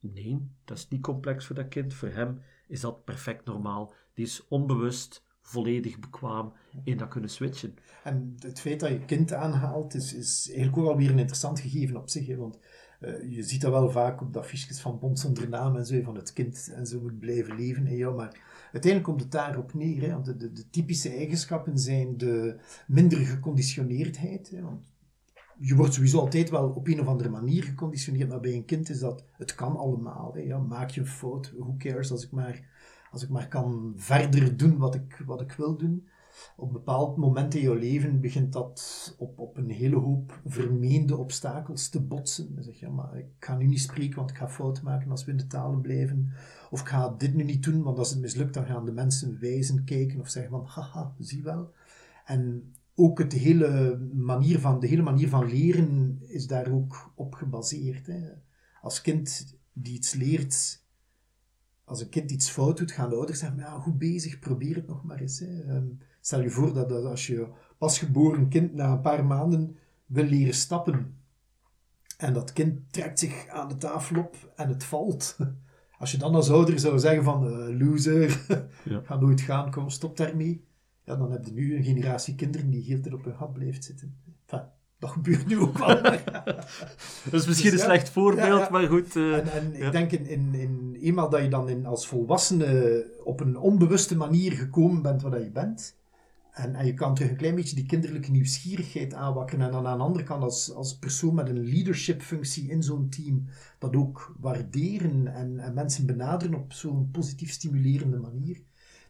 Nee, 0.00 0.50
dat 0.64 0.76
is 0.76 0.88
niet 0.88 1.02
complex 1.02 1.46
voor 1.46 1.56
dat 1.56 1.68
kind. 1.68 1.94
Voor 1.94 2.08
hem 2.08 2.40
is 2.68 2.80
dat 2.80 3.04
perfect 3.04 3.44
normaal. 3.44 3.94
Die 4.14 4.24
is 4.24 4.48
onbewust 4.48 5.24
volledig 5.46 5.98
bekwaam 5.98 6.52
in 6.84 6.96
dat 6.96 7.08
kunnen 7.08 7.30
switchen. 7.30 7.74
En 8.04 8.34
het 8.38 8.60
feit 8.60 8.80
dat 8.80 8.90
je 8.90 9.04
kind 9.04 9.32
aanhaalt, 9.32 9.94
is, 9.94 10.14
is 10.14 10.46
eigenlijk 10.46 10.78
ook 10.78 10.84
wel 10.84 10.96
weer 10.96 11.10
een 11.10 11.18
interessant 11.18 11.60
gegeven 11.60 11.96
op 11.96 12.08
zich. 12.08 12.26
Hè? 12.26 12.36
Want 12.36 12.58
uh, 13.00 13.32
je 13.32 13.42
ziet 13.42 13.60
dat 13.60 13.70
wel 13.70 13.90
vaak 13.90 14.20
op 14.20 14.32
de 14.32 14.38
affiches 14.38 14.80
van 14.80 14.98
Bond 14.98 15.18
zonder 15.18 15.48
naam 15.48 15.76
en 15.76 15.86
zo, 15.86 16.02
van 16.02 16.14
het 16.14 16.32
kind 16.32 16.72
en 16.74 16.86
zo 16.86 17.00
moet 17.00 17.18
blijven 17.18 17.56
leven. 17.56 17.86
En 17.86 17.96
ja, 17.96 18.10
maar 18.10 18.40
uiteindelijk 18.76 19.12
komt 19.12 19.20
het 19.20 19.30
daarop 19.30 19.74
neer. 19.74 20.02
Hè? 20.02 20.12
Want 20.12 20.24
de, 20.24 20.52
de, 20.52 20.70
typische 20.70 21.10
eigenschappen 21.10 21.78
zijn 21.78 22.16
de 22.16 22.56
mindere 22.86 23.24
geconditioneerdheid. 23.24 24.50
Hè? 24.50 24.62
Want 24.62 24.84
je 25.58 25.74
wordt 25.74 25.94
sowieso 25.94 26.18
altijd 26.18 26.50
wel 26.50 26.68
op 26.68 26.88
een 26.88 27.00
of 27.00 27.06
andere 27.06 27.28
manier 27.28 27.62
geconditioneerd, 27.62 28.28
maar 28.28 28.40
bij 28.40 28.52
een 28.52 28.64
kind 28.64 28.88
is 28.88 28.98
dat, 28.98 29.24
het 29.32 29.54
kan 29.54 29.76
allemaal. 29.76 30.34
Hè? 30.34 30.40
Ja, 30.40 30.58
maak 30.58 30.90
je 30.90 31.00
een 31.00 31.06
fout, 31.06 31.52
who 31.58 31.74
cares, 31.78 32.10
als 32.10 32.24
ik 32.24 32.30
maar, 32.30 32.64
als 33.10 33.22
ik 33.22 33.28
maar 33.28 33.48
kan 33.48 33.92
verder 33.96 34.56
doen 34.56 34.78
wat 34.78 34.94
ik, 34.94 35.22
wat 35.26 35.40
ik 35.40 35.52
wil 35.52 35.76
doen 35.76 36.08
op 36.56 36.72
bepaald 36.72 37.16
moment 37.16 37.54
in 37.54 37.62
je 37.62 37.74
leven 37.74 38.20
begint 38.20 38.52
dat 38.52 39.14
op, 39.18 39.38
op 39.38 39.56
een 39.56 39.70
hele 39.70 39.96
hoop 39.96 40.40
vermeende 40.44 41.16
obstakels 41.16 41.88
te 41.88 42.00
botsen. 42.00 42.54
Dan 42.54 42.64
zeg 42.64 42.78
je, 42.78 42.88
maar 42.88 43.18
ik 43.18 43.26
ga 43.38 43.56
nu 43.56 43.66
niet 43.66 43.80
spreken, 43.80 44.16
want 44.16 44.30
ik 44.30 44.36
ga 44.36 44.48
fout 44.48 44.82
maken 44.82 45.10
als 45.10 45.24
we 45.24 45.30
in 45.30 45.36
de 45.36 45.46
talen 45.46 45.80
blijven. 45.80 46.32
Of 46.70 46.80
ik 46.80 46.88
ga 46.88 47.08
dit 47.08 47.34
nu 47.34 47.44
niet 47.44 47.62
doen, 47.62 47.82
want 47.82 47.98
als 47.98 48.10
het 48.10 48.20
mislukt, 48.20 48.54
dan 48.54 48.66
gaan 48.66 48.84
de 48.84 48.92
mensen 48.92 49.40
wijzen 49.40 49.84
kijken 49.84 50.20
of 50.20 50.28
zeggen 50.28 50.50
van, 50.50 50.64
haha, 50.64 51.14
zie 51.18 51.42
wel. 51.42 51.72
En 52.24 52.72
ook 52.94 53.18
het 53.18 53.32
hele 53.32 53.98
manier 54.12 54.60
van, 54.60 54.80
de 54.80 54.86
hele 54.86 55.02
manier 55.02 55.28
van 55.28 55.48
leren 55.48 56.18
is 56.26 56.46
daar 56.46 56.72
ook 56.72 57.12
op 57.14 57.34
gebaseerd. 57.34 58.06
Hè. 58.06 58.20
Als 58.80 59.00
kind 59.00 59.54
die 59.72 59.94
iets 59.94 60.14
leert, 60.14 60.84
als 61.84 62.00
een 62.00 62.08
kind 62.08 62.30
iets 62.30 62.50
fout 62.50 62.76
doet, 62.76 62.92
gaan 62.92 63.08
de 63.08 63.16
ouders 63.16 63.38
zeggen, 63.38 63.58
ja, 63.58 63.78
goed 63.78 63.98
bezig, 63.98 64.38
probeer 64.38 64.74
het 64.74 64.86
nog 64.86 65.04
maar 65.04 65.20
eens. 65.20 65.38
Hè. 65.38 65.62
Ehm, 65.62 65.86
Stel 66.26 66.42
je 66.42 66.50
voor 66.50 66.72
dat, 66.72 67.04
als 67.04 67.26
je 67.26 67.46
pasgeboren 67.78 68.48
kind 68.48 68.74
na 68.74 68.92
een 68.92 69.00
paar 69.00 69.24
maanden 69.24 69.76
wil 70.06 70.24
leren 70.24 70.54
stappen 70.54 71.16
en 72.18 72.32
dat 72.32 72.52
kind 72.52 72.92
trekt 72.92 73.18
zich 73.18 73.46
aan 73.48 73.68
de 73.68 73.76
tafel 73.76 74.18
op 74.18 74.52
en 74.56 74.68
het 74.68 74.84
valt. 74.84 75.36
Als 75.98 76.10
je 76.10 76.18
dan 76.18 76.34
als 76.34 76.50
ouder 76.50 76.78
zou 76.78 76.98
zeggen 76.98 77.24
van 77.24 77.46
uh, 77.46 77.78
loser, 77.80 78.44
ja. 78.84 79.00
ga 79.04 79.16
nooit 79.16 79.40
gaan, 79.40 79.70
kom 79.70 79.90
stop 79.90 80.16
daarmee. 80.16 80.64
Ja, 81.04 81.16
dan 81.16 81.30
heb 81.32 81.44
je 81.44 81.52
nu 81.52 81.76
een 81.76 81.84
generatie 81.84 82.34
kinderen 82.34 82.70
die 82.70 82.82
heel 82.82 83.00
tijd 83.00 83.14
op 83.14 83.24
hun 83.24 83.36
gat 83.36 83.52
blijft 83.52 83.84
zitten. 83.84 84.16
Enfin, 84.46 84.68
Dat 84.98 85.10
gebeurt 85.10 85.46
nu 85.46 85.58
ook 85.58 85.78
wel. 85.78 86.02
dat 86.02 87.32
is 87.32 87.46
misschien 87.46 87.70
Dus 87.70 87.80
een 87.80 87.86
ja, 87.86 87.92
slecht 87.94 88.10
voorbeeld, 88.10 88.60
ja, 88.60 88.68
maar 88.70 88.86
goed. 88.86 89.16
eh, 89.16 89.56
En, 89.56 89.74
ik 89.74 89.92
denk, 89.92 90.12
in, 90.12 90.26
in, 90.26 90.54
in, 90.54 90.96
eenmaal 91.00 91.28
dat 91.28 91.42
je 91.42 91.48
dan 91.48 91.68
in, 91.68 91.86
als 91.86 92.06
volwassene 92.06 93.04
op 93.24 93.40
een 93.40 93.56
onbewuste 93.56 94.16
manier 94.16 94.52
gekomen 94.52 95.02
bent 95.02 95.22
wat 95.22 95.32
je 95.32 95.50
bent, 95.50 95.96
en, 96.56 96.86
je 96.86 96.94
kan 96.94 97.14
terug 97.14 97.30
een 97.30 97.36
klein 97.36 97.54
beetje 97.54 97.74
die 97.74 97.86
kinderlijke 97.86 98.30
nieuwsgierigheid 98.30 99.14
aanwakkeren, 99.14 99.66
en 99.66 99.72
dan 99.72 99.86
aan 99.86 99.98
de 99.98 100.04
andere 100.04 100.24
kant 100.24 100.42
als, 100.42 100.72
als 100.72 100.98
persoon 100.98 101.34
met 101.34 101.48
een 101.48 101.64
leadership 101.64 102.22
functie 102.22 102.68
in 102.68 102.82
zo'n 102.82 103.08
team, 103.08 103.46
dat 103.78 103.96
ook 103.96 104.34
waarderen 104.38 105.26
en, 105.34 105.58
en 105.58 105.74
mensen 105.74 106.06
benaderen 106.06 106.54
op 106.54 106.72
zo'n 106.72 107.10
positief 107.10 107.50
stimulerende 107.50 108.18
manier, 108.18 108.62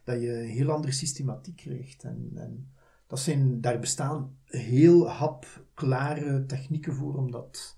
dat 0.03 0.21
je 0.21 0.39
een 0.39 0.49
heel 0.49 0.71
andere 0.71 0.93
systematiek 0.93 1.55
krijgt. 1.55 2.03
En, 2.03 2.31
en 2.35 2.71
dat 3.07 3.19
zijn, 3.19 3.61
daar 3.61 3.79
bestaan 3.79 4.37
heel 4.45 5.09
hapklare 5.09 6.45
technieken 6.45 6.93
voor 6.93 7.15
om 7.15 7.31
dat 7.31 7.77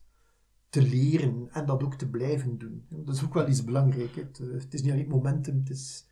te 0.70 0.82
leren 0.82 1.48
en 1.52 1.66
dat 1.66 1.84
ook 1.84 1.96
te 1.96 2.10
blijven 2.10 2.58
doen. 2.58 2.86
Dat 2.90 3.16
is 3.16 3.24
ook 3.24 3.34
wel 3.34 3.50
iets 3.50 3.64
belangrijks. 3.64 4.16
Het, 4.16 4.38
het 4.38 4.74
is 4.74 4.82
niet 4.82 4.92
alleen 4.92 5.08
momentum, 5.08 5.58
het 5.58 5.70
is 5.70 6.09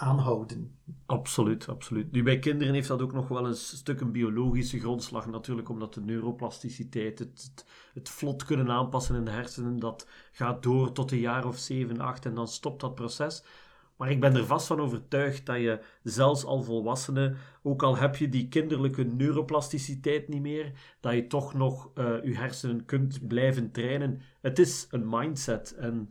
aanhouden. 0.00 0.78
Absoluut, 1.06 1.68
absoluut. 1.68 2.12
Nu, 2.12 2.22
bij 2.22 2.38
kinderen 2.38 2.74
heeft 2.74 2.88
dat 2.88 3.02
ook 3.02 3.12
nog 3.12 3.28
wel 3.28 3.46
een 3.46 3.54
stuk 3.54 4.00
een 4.00 4.12
biologische 4.12 4.78
grondslag 4.80 5.26
natuurlijk, 5.26 5.68
omdat 5.68 5.94
de 5.94 6.00
neuroplasticiteit, 6.00 7.18
het, 7.18 7.50
het, 7.54 7.66
het 7.94 8.08
vlot 8.08 8.44
kunnen 8.44 8.70
aanpassen 8.70 9.16
in 9.16 9.24
de 9.24 9.30
hersenen, 9.30 9.78
dat 9.78 10.08
gaat 10.32 10.62
door 10.62 10.92
tot 10.92 11.12
een 11.12 11.18
jaar 11.18 11.46
of 11.46 11.58
7, 11.58 12.00
8 12.00 12.26
en 12.26 12.34
dan 12.34 12.48
stopt 12.48 12.80
dat 12.80 12.94
proces. 12.94 13.44
Maar 13.96 14.10
ik 14.10 14.20
ben 14.20 14.36
er 14.36 14.46
vast 14.46 14.66
van 14.66 14.80
overtuigd 14.80 15.46
dat 15.46 15.56
je 15.56 15.80
zelfs 16.02 16.44
al 16.44 16.62
volwassenen, 16.62 17.36
ook 17.62 17.82
al 17.82 17.96
heb 17.96 18.16
je 18.16 18.28
die 18.28 18.48
kinderlijke 18.48 19.04
neuroplasticiteit 19.04 20.28
niet 20.28 20.40
meer, 20.40 20.72
dat 21.00 21.12
je 21.12 21.26
toch 21.26 21.54
nog 21.54 21.90
eh, 21.94 22.22
je 22.22 22.36
hersenen 22.36 22.84
kunt 22.84 23.26
blijven 23.26 23.70
trainen. 23.70 24.20
Het 24.40 24.58
is 24.58 24.86
een 24.90 25.08
mindset 25.08 25.74
en 25.74 26.08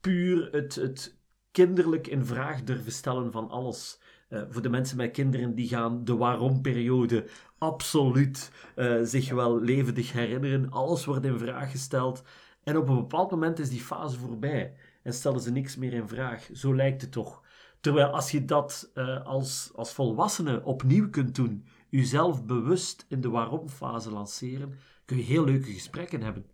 puur 0.00 0.48
het, 0.52 0.74
het 0.74 1.19
kinderlijk 1.52 2.06
in 2.06 2.24
vraag 2.24 2.62
durven 2.62 2.92
stellen 2.92 3.32
van 3.32 3.50
alles. 3.50 4.00
Eh, 4.30 4.42
voor 4.48 4.62
de 4.62 4.68
mensen 4.68 4.96
met 4.96 5.10
kinderen 5.10 5.54
die 5.54 5.68
gaan 5.68 6.04
de 6.04 6.16
waarom-periode 6.16 7.26
absoluut 7.58 8.52
eh, 8.74 8.98
zich 9.02 9.30
wel 9.30 9.60
levendig 9.60 10.12
herinneren. 10.12 10.70
Alles 10.70 11.04
wordt 11.04 11.24
in 11.24 11.38
vraag 11.38 11.70
gesteld. 11.70 12.22
En 12.62 12.76
op 12.76 12.88
een 12.88 12.96
bepaald 12.96 13.30
moment 13.30 13.58
is 13.58 13.70
die 13.70 13.80
fase 13.80 14.18
voorbij. 14.18 14.74
En 15.02 15.12
stellen 15.12 15.40
ze 15.40 15.52
niks 15.52 15.76
meer 15.76 15.92
in 15.92 16.08
vraag. 16.08 16.48
Zo 16.52 16.74
lijkt 16.74 17.00
het 17.00 17.12
toch. 17.12 17.42
Terwijl 17.80 18.08
als 18.08 18.30
je 18.30 18.44
dat 18.44 18.90
eh, 18.94 19.26
als, 19.26 19.70
als 19.74 19.92
volwassene 19.92 20.64
opnieuw 20.64 21.10
kunt 21.10 21.34
doen, 21.34 21.66
jezelf 21.88 22.44
bewust 22.44 23.04
in 23.08 23.20
de 23.20 23.30
waarom-fase 23.30 24.10
lanceren, 24.10 24.74
kun 25.04 25.16
je 25.16 25.22
heel 25.22 25.44
leuke 25.44 25.72
gesprekken 25.72 26.22
hebben. 26.22 26.46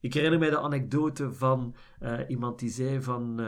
Ik 0.00 0.14
herinner 0.14 0.38
mij 0.38 0.50
de 0.50 0.58
anekdote 0.58 1.32
van 1.32 1.74
iemand 2.28 2.58
die 2.58 2.70
zei 2.70 3.02
van... 3.02 3.40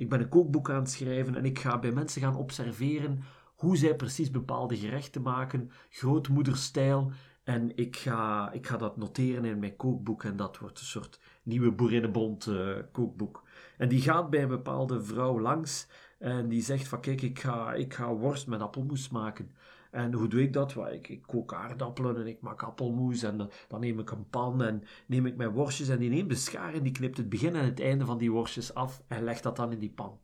ik 0.00 0.08
ben 0.08 0.20
een 0.20 0.28
kookboek 0.28 0.70
aan 0.70 0.80
het 0.80 0.90
schrijven 0.90 1.34
en 1.34 1.44
ik 1.44 1.58
ga 1.58 1.78
bij 1.78 1.92
mensen 1.92 2.22
gaan 2.22 2.36
observeren 2.36 3.22
hoe 3.54 3.76
zij 3.76 3.94
precies 3.94 4.30
bepaalde 4.30 4.76
gerechten 4.76 5.22
maken, 5.22 5.70
grootmoederstijl. 5.90 7.12
En 7.44 7.76
ik 7.76 7.96
ga, 7.96 8.52
ik 8.52 8.66
ga 8.66 8.76
dat 8.76 8.96
noteren 8.96 9.44
in 9.44 9.58
mijn 9.58 9.76
kookboek 9.76 10.24
en 10.24 10.36
dat 10.36 10.58
wordt 10.58 10.78
een 10.78 10.84
soort 10.84 11.20
nieuwe 11.42 11.72
Boerinnenbond 11.72 12.46
eh, 12.46 12.76
kookboek. 12.92 13.42
En 13.76 13.88
die 13.88 14.00
gaat 14.00 14.30
bij 14.30 14.42
een 14.42 14.48
bepaalde 14.48 15.02
vrouw 15.02 15.40
langs 15.40 15.86
en 16.18 16.48
die 16.48 16.62
zegt 16.62 16.88
van 16.88 17.00
kijk, 17.00 17.22
ik 17.22 17.38
ga, 17.38 17.72
ik 17.72 17.94
ga 17.94 18.14
worst 18.14 18.46
met 18.46 18.60
appelmoes 18.60 19.08
maken. 19.08 19.54
En 19.90 20.12
hoe 20.12 20.28
doe 20.28 20.42
ik 20.42 20.52
dat? 20.52 20.76
Ik, 20.92 21.08
ik 21.08 21.22
kook 21.22 21.54
aardappelen 21.54 22.16
en 22.16 22.26
ik 22.26 22.40
maak 22.40 22.62
appelmoes 22.62 23.22
en 23.22 23.36
dan, 23.36 23.50
dan 23.68 23.80
neem 23.80 23.98
ik 23.98 24.10
een 24.10 24.28
pan 24.28 24.62
en 24.62 24.82
neem 25.06 25.26
ik 25.26 25.36
mijn 25.36 25.50
worstjes 25.50 25.88
en 25.88 25.98
die 25.98 26.10
neemt 26.10 26.28
de 26.28 26.34
schaar 26.34 26.74
en 26.74 26.82
die 26.82 26.92
knipt 26.92 27.16
het 27.16 27.28
begin 27.28 27.56
en 27.56 27.64
het 27.64 27.80
einde 27.80 28.04
van 28.04 28.18
die 28.18 28.32
worstjes 28.32 28.74
af 28.74 29.02
en 29.06 29.24
legt 29.24 29.42
dat 29.42 29.56
dan 29.56 29.72
in 29.72 29.78
die 29.78 29.90
pan. 29.90 30.20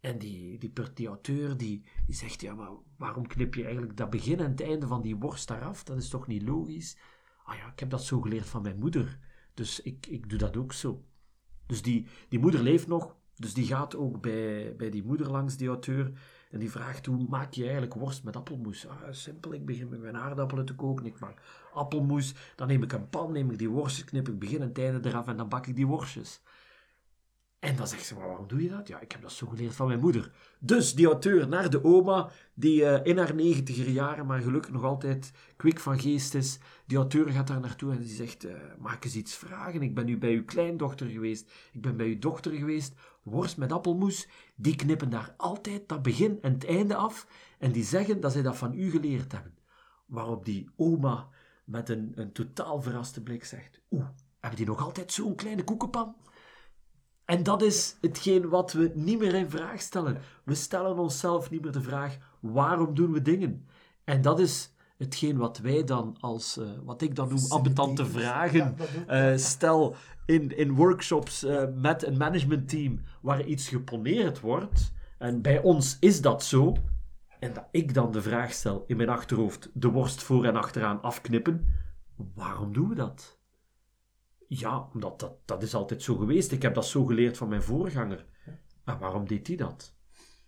En 0.00 0.18
die, 0.18 0.58
die, 0.58 0.72
die 0.94 1.06
auteur 1.06 1.56
die, 1.56 1.84
zegt, 2.08 2.40
ja, 2.40 2.54
maar 2.54 2.70
waarom 2.96 3.26
knip 3.26 3.54
je 3.54 3.62
eigenlijk 3.62 3.96
dat 3.96 4.10
begin 4.10 4.38
en 4.38 4.50
het 4.50 4.62
einde 4.62 4.86
van 4.86 5.02
die 5.02 5.16
worst 5.16 5.48
daaraf? 5.48 5.84
Dat 5.84 5.96
is 5.96 6.08
toch 6.08 6.26
niet 6.26 6.42
logisch? 6.42 6.96
Ah 7.44 7.56
ja, 7.56 7.66
ik 7.72 7.78
heb 7.78 7.90
dat 7.90 8.04
zo 8.04 8.20
geleerd 8.20 8.46
van 8.46 8.62
mijn 8.62 8.78
moeder, 8.78 9.18
dus 9.54 9.82
ik, 9.82 10.06
ik 10.06 10.28
doe 10.28 10.38
dat 10.38 10.56
ook 10.56 10.72
zo. 10.72 11.04
Dus 11.66 11.82
die, 11.82 12.06
die 12.28 12.38
moeder 12.38 12.62
leeft 12.62 12.86
nog, 12.86 13.16
dus 13.34 13.54
die 13.54 13.66
gaat 13.66 13.96
ook 13.96 14.20
bij, 14.20 14.76
bij 14.76 14.90
die 14.90 15.04
moeder 15.04 15.30
langs, 15.30 15.56
die 15.56 15.68
auteur, 15.68 16.12
en 16.50 16.58
die 16.58 16.70
vraagt, 16.70 17.06
hoe 17.06 17.26
maak 17.28 17.52
je 17.52 17.62
eigenlijk 17.62 17.94
worst 17.94 18.24
met 18.24 18.36
appelmoes? 18.36 18.86
Ah, 18.86 18.96
simpel, 19.10 19.52
ik 19.52 19.66
begin 19.66 19.88
met 19.88 20.00
mijn 20.00 20.16
aardappelen 20.16 20.64
te 20.64 20.74
koken, 20.74 21.06
ik 21.06 21.18
maak 21.18 21.40
appelmoes, 21.72 22.34
dan 22.56 22.66
neem 22.68 22.82
ik 22.82 22.92
een 22.92 23.08
pan, 23.08 23.32
neem 23.32 23.50
ik 23.50 23.58
die 23.58 23.70
worstjes, 23.70 24.04
knip 24.04 24.28
ik 24.28 24.38
begin 24.38 24.62
en 24.62 24.74
einde 24.74 25.08
eraf 25.08 25.26
en 25.28 25.36
dan 25.36 25.48
bak 25.48 25.66
ik 25.66 25.76
die 25.76 25.86
worstjes. 25.86 26.40
En 27.58 27.76
dan 27.76 27.86
zegt 27.88 28.06
ze, 28.06 28.14
waarom 28.14 28.48
doe 28.48 28.62
je 28.62 28.68
dat? 28.68 28.88
Ja, 28.88 29.00
ik 29.00 29.12
heb 29.12 29.22
dat 29.22 29.32
zo 29.32 29.46
geleerd 29.46 29.74
van 29.74 29.86
mijn 29.86 30.00
moeder. 30.00 30.32
Dus 30.58 30.94
die 30.94 31.06
auteur 31.06 31.48
naar 31.48 31.70
de 31.70 31.84
oma, 31.84 32.30
die 32.54 32.84
eh, 32.84 33.06
in 33.06 33.18
haar 33.18 33.34
negentiger 33.34 33.88
jaren, 33.88 34.26
maar 34.26 34.40
gelukkig 34.40 34.72
nog 34.72 34.84
altijd 34.84 35.32
kwik 35.56 35.80
van 35.80 36.00
geest 36.00 36.34
is. 36.34 36.58
Die 36.86 36.96
auteur 36.96 37.28
gaat 37.28 37.46
daar 37.46 37.60
naartoe 37.60 37.92
en 37.92 37.98
die 37.98 38.14
zegt, 38.14 38.44
eh, 38.44 38.54
mag 38.78 38.94
ik 38.94 39.04
eens 39.04 39.14
iets 39.14 39.34
vragen? 39.34 39.82
Ik 39.82 39.94
ben 39.94 40.04
nu 40.04 40.18
bij 40.18 40.32
uw 40.32 40.44
kleindochter 40.44 41.06
geweest, 41.06 41.50
ik 41.72 41.80
ben 41.80 41.96
bij 41.96 42.06
uw 42.06 42.18
dochter 42.18 42.52
geweest. 42.52 42.94
Worst 43.22 43.56
met 43.56 43.72
appelmoes, 43.72 44.28
die 44.56 44.76
knippen 44.76 45.10
daar 45.10 45.34
altijd 45.36 45.88
dat 45.88 46.02
begin 46.02 46.38
en 46.42 46.52
het 46.52 46.66
einde 46.66 46.94
af. 46.94 47.26
En 47.58 47.72
die 47.72 47.84
zeggen 47.84 48.20
dat 48.20 48.32
zij 48.32 48.42
dat 48.42 48.56
van 48.56 48.74
u 48.74 48.90
geleerd 48.90 49.32
hebben. 49.32 49.54
Waarop 50.06 50.44
die 50.44 50.70
oma 50.76 51.28
met 51.64 51.88
een, 51.88 52.12
een 52.14 52.32
totaal 52.32 52.82
verraste 52.82 53.22
blik 53.22 53.44
zegt, 53.44 53.80
oeh, 53.90 54.08
hebben 54.40 54.58
die 54.58 54.68
nog 54.68 54.82
altijd 54.82 55.12
zo'n 55.12 55.34
kleine 55.34 55.64
koekenpan? 55.64 56.16
En 57.28 57.42
dat 57.42 57.62
is 57.62 57.96
hetgeen 58.00 58.48
wat 58.48 58.72
we 58.72 58.90
niet 58.94 59.18
meer 59.18 59.34
in 59.34 59.50
vraag 59.50 59.80
stellen. 59.80 60.18
We 60.44 60.54
stellen 60.54 60.98
onszelf 60.98 61.50
niet 61.50 61.62
meer 61.62 61.72
de 61.72 61.82
vraag: 61.82 62.18
waarom 62.40 62.94
doen 62.94 63.12
we 63.12 63.22
dingen? 63.22 63.66
En 64.04 64.22
dat 64.22 64.40
is 64.40 64.74
hetgeen 64.98 65.36
wat 65.36 65.58
wij 65.58 65.84
dan 65.84 66.16
als, 66.20 66.56
eh, 66.58 66.66
wat 66.84 67.02
ik 67.02 67.14
dan 67.14 67.28
noem, 67.28 67.44
ambetante 67.48 68.06
vragen 68.06 68.76
eh, 69.06 69.36
stel 69.36 69.94
in, 70.26 70.56
in 70.56 70.74
workshops 70.74 71.44
eh, 71.44 71.64
met 71.74 72.06
een 72.06 72.16
managementteam 72.16 73.00
waar 73.20 73.44
iets 73.44 73.68
geponeerd 73.68 74.40
wordt. 74.40 74.92
En 75.18 75.42
bij 75.42 75.62
ons 75.62 75.96
is 76.00 76.20
dat 76.20 76.44
zo. 76.44 76.76
En 77.40 77.52
dat 77.52 77.68
ik 77.70 77.94
dan 77.94 78.12
de 78.12 78.22
vraag 78.22 78.52
stel 78.52 78.84
in 78.86 78.96
mijn 78.96 79.08
achterhoofd: 79.08 79.70
de 79.74 79.88
worst 79.88 80.22
voor 80.22 80.44
en 80.44 80.56
achteraan 80.56 81.02
afknippen. 81.02 81.74
Waarom 82.34 82.72
doen 82.72 82.88
we 82.88 82.94
dat? 82.94 83.37
Ja, 84.48 84.88
omdat 84.92 85.20
dat, 85.20 85.32
dat 85.44 85.62
is 85.62 85.74
altijd 85.74 86.02
zo 86.02 86.16
geweest. 86.16 86.52
Ik 86.52 86.62
heb 86.62 86.74
dat 86.74 86.86
zo 86.86 87.04
geleerd 87.04 87.36
van 87.36 87.48
mijn 87.48 87.62
voorganger. 87.62 88.26
Maar 88.84 88.98
waarom 88.98 89.26
deed 89.26 89.46
hij 89.46 89.56
dat? 89.56 89.94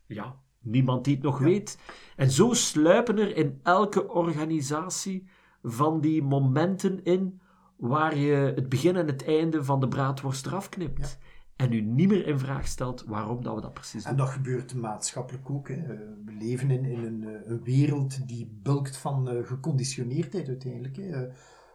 Ja, 0.07 0.41
niemand 0.59 1.05
die 1.05 1.15
het 1.15 1.23
nog 1.23 1.39
weet. 1.39 1.79
En 2.17 2.31
zo 2.31 2.53
sluipen 2.53 3.19
er 3.19 3.37
in 3.37 3.61
elke 3.63 4.09
organisatie 4.09 5.29
van 5.63 6.01
die 6.01 6.23
momenten 6.23 7.05
in 7.05 7.41
waar 7.77 8.17
je 8.17 8.53
het 8.55 8.69
begin 8.69 8.97
en 8.97 9.07
het 9.07 9.25
einde 9.25 9.65
van 9.65 9.81
de 9.81 9.89
braadworst 9.89 10.47
eraf 10.47 10.69
knipt. 10.69 11.19
En 11.57 11.73
u 11.73 11.81
niet 11.81 12.09
meer 12.09 12.27
in 12.27 12.39
vraag 12.39 12.67
stelt 12.67 13.05
waarom 13.07 13.43
dat 13.43 13.55
we 13.55 13.61
dat 13.61 13.75
precies 13.75 14.03
doen. 14.03 14.13
En 14.13 14.19
dat 14.19 14.29
gebeurt 14.29 14.75
maatschappelijk 14.75 15.51
ook. 15.51 15.69
Hè. 15.69 15.75
Eh, 15.75 15.99
We 16.25 16.33
leven 16.33 16.71
in, 16.71 16.85
in 16.85 17.05
een, 17.05 17.25
eh, 17.25 17.51
een 17.51 17.63
wereld 17.63 18.29
die 18.29 18.59
bulkt 18.63 18.97
van 18.97 19.29
eh, 19.29 19.47
geconditioneerdheid 19.47 20.49
uiteindelijk. 20.49 20.97
Hè. 20.97 21.27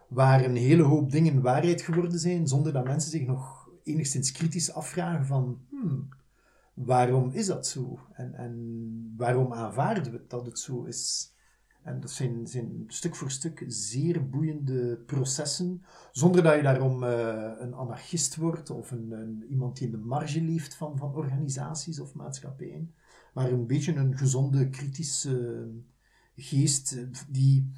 Waar 0.08 0.44
een 0.44 0.56
hele 0.56 0.82
hoop 0.82 1.10
dingen 1.10 1.42
waarheid 1.42 1.82
geworden 1.82 2.18
zijn, 2.18 2.46
zonder 2.46 2.72
dat 2.72 2.84
mensen 2.84 3.10
zich 3.10 3.26
nog 3.26 3.70
enigszins 3.82 4.32
kritisch 4.32 4.72
afvragen 4.72 5.26
van... 5.26 5.58
Hmm, 5.70 6.08
waarom 6.74 7.30
is 7.30 7.46
dat 7.46 7.66
zo? 7.66 7.98
En, 8.12 8.34
en 8.34 9.14
waarom 9.16 9.52
aanvaarden 9.52 10.12
we 10.12 10.24
dat 10.28 10.46
het 10.46 10.58
zo 10.58 10.84
is? 10.84 11.34
En 11.86 12.00
dat 12.00 12.10
zijn, 12.10 12.46
zijn 12.46 12.84
stuk 12.86 13.14
voor 13.14 13.30
stuk 13.30 13.64
zeer 13.66 14.28
boeiende 14.28 14.96
processen, 14.96 15.82
zonder 16.12 16.42
dat 16.42 16.56
je 16.56 16.62
daarom 16.62 17.04
eh, 17.04 17.52
een 17.58 17.74
anarchist 17.74 18.36
wordt 18.36 18.70
of 18.70 18.90
een, 18.90 19.10
een, 19.12 19.44
iemand 19.48 19.76
die 19.76 19.86
in 19.86 19.92
de 19.92 19.98
marge 19.98 20.42
leeft 20.42 20.74
van, 20.74 20.96
van 20.96 21.14
organisaties 21.14 22.00
of 22.00 22.14
maatschappijen, 22.14 22.94
maar 23.34 23.50
een 23.50 23.66
beetje 23.66 23.94
een 23.94 24.16
gezonde, 24.16 24.68
kritische 24.68 25.68
geest 26.36 27.06
die, 27.28 27.72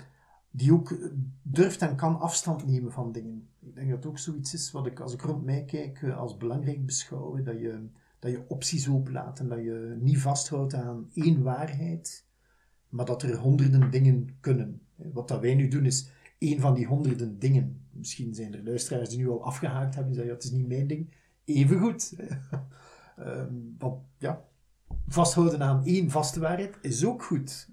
die 0.59 0.73
ook 0.73 0.97
durft 1.43 1.83
en 1.83 1.97
kan 1.97 2.21
afstand 2.21 2.67
nemen 2.67 2.93
van 2.93 3.13
dingen. 3.13 3.49
Ik 3.61 3.75
denk 3.75 3.91
dat 3.91 4.07
ook 4.07 4.19
zoiets 4.19 4.55
is 4.55 4.71
wat 4.71 4.87
ik, 4.87 5.01
als 5.01 5.13
ik 5.13 5.21
rond 5.21 5.45
mij 5.45 5.65
kijk, 5.65 6.03
eh, 6.03 6.19
als 6.19 6.37
belangrijk 6.37 6.87
beschouw, 6.87 7.43
dat 7.43 7.59
je, 7.61 7.87
dat 8.19 8.31
je 8.31 8.49
opties 8.49 8.89
openlaat 8.89 9.39
en 9.39 9.49
dat 9.49 9.59
je 9.59 9.97
niet 10.01 10.19
vasthoudt 10.19 10.75
aan 10.75 11.11
één 11.15 11.43
waarheid, 11.43 12.25
maar 12.89 13.05
dat 13.05 13.23
er 13.23 13.37
honderden 13.37 13.91
dingen 13.91 14.37
kunnen. 14.41 14.81
Wat 14.95 15.29
dat 15.29 15.41
wij 15.41 15.55
nu 15.55 15.69
doen 15.69 15.85
is 15.85 16.11
één 16.39 16.61
van 16.61 16.75
die 16.75 16.87
honderden 16.87 17.39
dingen. 17.39 17.81
Misschien 17.91 18.35
zijn 18.35 18.55
er 18.55 18.65
luisteraars 18.65 19.09
die 19.09 19.19
nu 19.19 19.29
al 19.29 19.45
afgehaakt 19.45 19.95
hebben 19.95 20.13
en 20.13 20.15
zeggen, 20.15 20.33
ja, 20.33 20.39
het 20.39 20.45
is 20.45 20.59
niet 20.59 20.69
mijn 20.69 20.87
ding. 20.87 21.15
Even 21.45 21.79
goed. 21.79 22.15
Ehm, 23.17 23.55
want 23.79 24.03
ja, 24.19 24.45
vasthouden 25.09 25.63
aan 25.63 25.85
één 25.85 26.11
vaste 26.11 26.41
waarheid 26.41 26.79
is 26.81 27.05
ook 27.05 27.23
goed. 27.23 27.69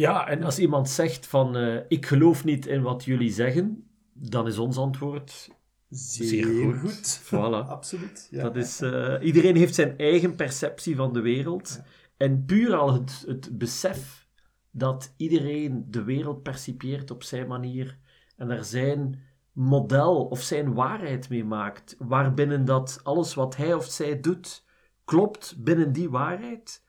Ja, 0.00 0.28
en 0.28 0.42
als 0.42 0.58
iemand 0.58 0.88
zegt 0.88 1.26
van 1.26 1.56
eh, 1.56 1.80
ik 1.88 2.06
geloof 2.06 2.44
niet 2.44 2.66
in 2.66 2.82
wat 2.82 3.04
jullie 3.04 3.30
zeggen, 3.32 3.90
Dan 4.12 4.46
is 4.46 4.58
ons 4.58 4.76
antwoord 4.76 5.48
Zeer, 5.88 6.26
Zeer 6.26 6.74
goed. 6.74 6.78
goed. 6.78 7.20
Voilà. 7.24 7.68
Absoluut. 7.76 8.28
Ja. 8.30 8.42
Dat 8.42 8.56
is, 8.56 8.80
eh, 8.80 9.14
iedereen 9.20 9.56
heeft 9.56 9.74
zijn 9.74 9.98
eigen 9.98 10.34
perceptie 10.34 10.96
van 10.96 11.12
de 11.12 11.20
wereld. 11.20 11.80
En 12.16 12.44
puur 12.44 12.74
al 12.74 12.92
het, 12.92 13.24
het 13.26 13.58
besef 13.58 14.26
dat 14.70 15.14
iedereen 15.16 15.86
de 15.88 16.02
wereld 16.02 16.42
percipieert 16.42 17.10
op 17.10 17.22
zijn 17.22 17.46
manier 17.46 17.98
en 18.36 18.50
er 18.50 18.64
zijn 18.64 19.22
model 19.52 20.24
of 20.24 20.42
zijn 20.42 20.74
waarheid 20.74 21.28
mee 21.28 21.44
maakt, 21.44 21.96
waarbinnen 21.98 22.64
dat 22.64 23.00
alles 23.02 23.34
wat 23.34 23.56
hij 23.56 23.74
of 23.74 23.84
zij 23.84 24.20
doet 24.20 24.64
klopt 25.04 25.54
binnen 25.58 25.92
die 25.92 26.10
waarheid, 26.10 26.82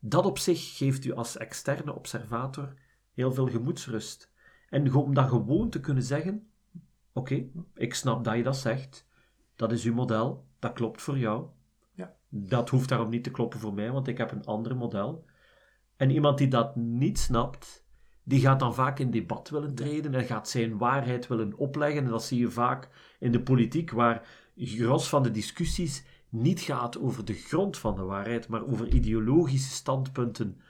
dat 0.00 0.24
op 0.24 0.38
zich 0.38 0.76
geeft 0.76 1.04
u 1.04 1.12
als 1.12 1.36
externe 1.36 1.94
observator 1.94 2.74
heel 3.14 3.32
veel 3.32 3.48
gemoedsrust. 3.48 4.32
En 4.68 4.94
om 4.94 5.14
dat 5.14 5.28
gewoon 5.28 5.70
te 5.70 5.80
kunnen 5.80 6.02
zeggen, 6.02 6.50
oké, 7.12 7.44
ik 7.74 7.94
snap 7.94 8.24
dat 8.24 8.36
je 8.36 8.42
dat 8.42 8.56
zegt, 8.56 9.08
dat 9.56 9.72
is 9.72 9.84
uw 9.84 9.94
model, 9.94 10.46
dat 10.58 10.72
klopt 10.72 11.02
voor 11.02 11.18
jou. 11.18 11.46
Ja. 11.92 12.14
Dat 12.28 12.70
hoeft 12.70 12.88
daarom 12.88 13.10
niet 13.10 13.24
te 13.24 13.30
kloppen 13.30 13.60
voor 13.60 13.74
mij, 13.74 13.90
want 13.90 14.08
ik 14.08 14.18
heb 14.18 14.32
een 14.32 14.44
ander 14.44 14.76
model. 14.76 15.24
En 15.96 16.10
iemand 16.10 16.38
die 16.38 16.48
dat 16.48 16.76
niet 16.76 17.18
snapt, 17.18 17.84
die 18.22 18.40
gaat 18.40 18.60
dan 18.60 18.74
vaak 18.74 18.98
in 18.98 19.10
debat 19.10 19.48
willen 19.48 19.74
treden 19.74 20.14
en 20.14 20.24
gaat 20.24 20.48
zijn 20.48 20.78
waarheid 20.78 21.26
willen 21.26 21.56
opleggen. 21.56 22.04
En 22.04 22.10
dat 22.10 22.24
zie 22.24 22.38
je 22.38 22.50
vaak 22.50 22.88
in 23.18 23.32
de 23.32 23.42
politiek, 23.42 23.90
waar 23.90 24.26
gros 24.56 25.08
van 25.08 25.22
de 25.22 25.30
discussies 25.30 26.04
niet 26.30 26.60
gaat 26.60 26.98
over 26.98 27.24
de 27.24 27.34
grond 27.34 27.78
van 27.78 27.96
de 27.96 28.02
waarheid, 28.02 28.48
maar 28.48 28.66
over 28.66 28.88
ideologische 28.88 29.70
standpunten. 29.70 30.60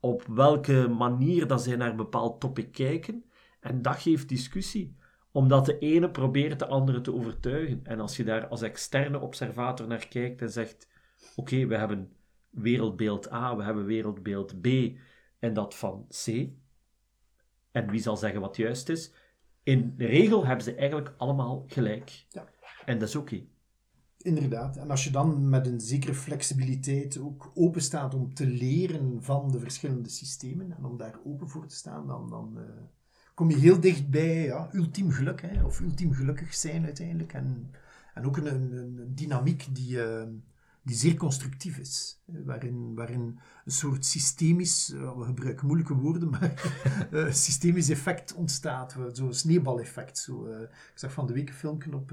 Op 0.00 0.26
welke 0.26 0.88
manier 0.88 1.46
dat 1.46 1.62
zij 1.62 1.76
naar 1.76 1.90
een 1.90 1.96
bepaald 1.96 2.40
topic 2.40 2.72
kijken. 2.72 3.24
En 3.60 3.82
dat 3.82 3.96
geeft 3.96 4.28
discussie 4.28 4.96
omdat 5.36 5.66
de 5.66 5.78
ene 5.78 6.10
probeert 6.10 6.58
de 6.58 6.66
andere 6.66 7.00
te 7.00 7.14
overtuigen. 7.14 7.80
En 7.82 8.00
als 8.00 8.16
je 8.16 8.24
daar 8.24 8.48
als 8.48 8.62
externe 8.62 9.20
observator 9.20 9.86
naar 9.86 10.08
kijkt 10.08 10.42
en 10.42 10.50
zegt: 10.50 10.88
Oké, 11.34 11.66
we 11.66 11.76
hebben 11.76 12.12
wereldbeeld 12.50 13.32
A, 13.32 13.56
we 13.56 13.62
hebben 13.62 13.84
wereldbeeld 13.84 14.60
B 14.60 14.66
en 15.38 15.54
dat 15.54 15.74
van 15.74 16.06
C. 16.24 16.48
En 17.70 17.90
wie 17.90 18.00
zal 18.00 18.16
zeggen 18.16 18.40
wat 18.40 18.56
juist 18.56 18.88
is? 18.88 19.12
In 19.62 19.94
de 19.96 20.06
regel 20.06 20.46
hebben 20.46 20.64
ze 20.64 20.74
eigenlijk 20.74 21.14
allemaal 21.16 21.64
gelijk. 21.66 22.24
Ja. 22.28 22.48
En 22.84 22.98
dat 22.98 23.08
is 23.08 23.16
oké. 23.16 23.44
Inderdaad. 24.26 24.76
En 24.76 24.90
als 24.90 25.04
je 25.04 25.10
dan 25.10 25.48
met 25.48 25.66
een 25.66 25.80
zekere 25.80 26.14
flexibiliteit 26.14 27.18
ook 27.18 27.50
open 27.54 27.82
staat 27.82 28.14
om 28.14 28.34
te 28.34 28.46
leren 28.46 29.22
van 29.22 29.50
de 29.50 29.60
verschillende 29.60 30.08
systemen 30.08 30.76
en 30.76 30.84
om 30.84 30.96
daar 30.96 31.18
open 31.24 31.48
voor 31.48 31.66
te 31.66 31.74
staan, 31.74 32.06
dan, 32.06 32.30
dan 32.30 32.58
eh, 32.58 32.64
kom 33.34 33.50
je 33.50 33.56
heel 33.56 33.80
dicht 33.80 34.10
bij 34.10 34.44
ja, 34.44 34.68
ultiem 34.72 35.10
geluk, 35.10 35.42
hè, 35.42 35.64
of 35.64 35.80
ultiem 35.80 36.12
gelukkig 36.12 36.54
zijn 36.54 36.84
uiteindelijk. 36.84 37.32
En, 37.32 37.70
en 38.14 38.26
ook 38.26 38.36
een, 38.36 38.46
een, 38.46 39.12
dynamiek 39.14 39.66
die, 39.72 40.02
eh, 40.02 40.28
die 40.82 40.96
zeer 40.96 41.16
constructief 41.16 41.78
is, 41.78 42.22
waarin, 42.24 42.94
waarin 42.94 43.38
een 43.64 43.72
soort 43.72 44.04
systemisch, 44.04 44.92
eh, 44.92 45.18
we 45.18 45.24
gebruiken 45.24 45.66
moeilijke 45.66 45.94
woorden, 45.94 46.30
maar 46.30 46.52
systemisch 47.46 47.88
effect 47.88 48.34
ontstaat, 48.34 48.96
zo'n 49.12 49.34
sneeuwbaleffect. 49.34 50.18
Zo, 50.18 50.46
ik 50.62 50.68
zag 50.94 51.12
van 51.12 51.26
de 51.26 51.32
week 51.32 51.48
een 51.48 51.54
filmpje 51.54 51.94
op 51.94 52.12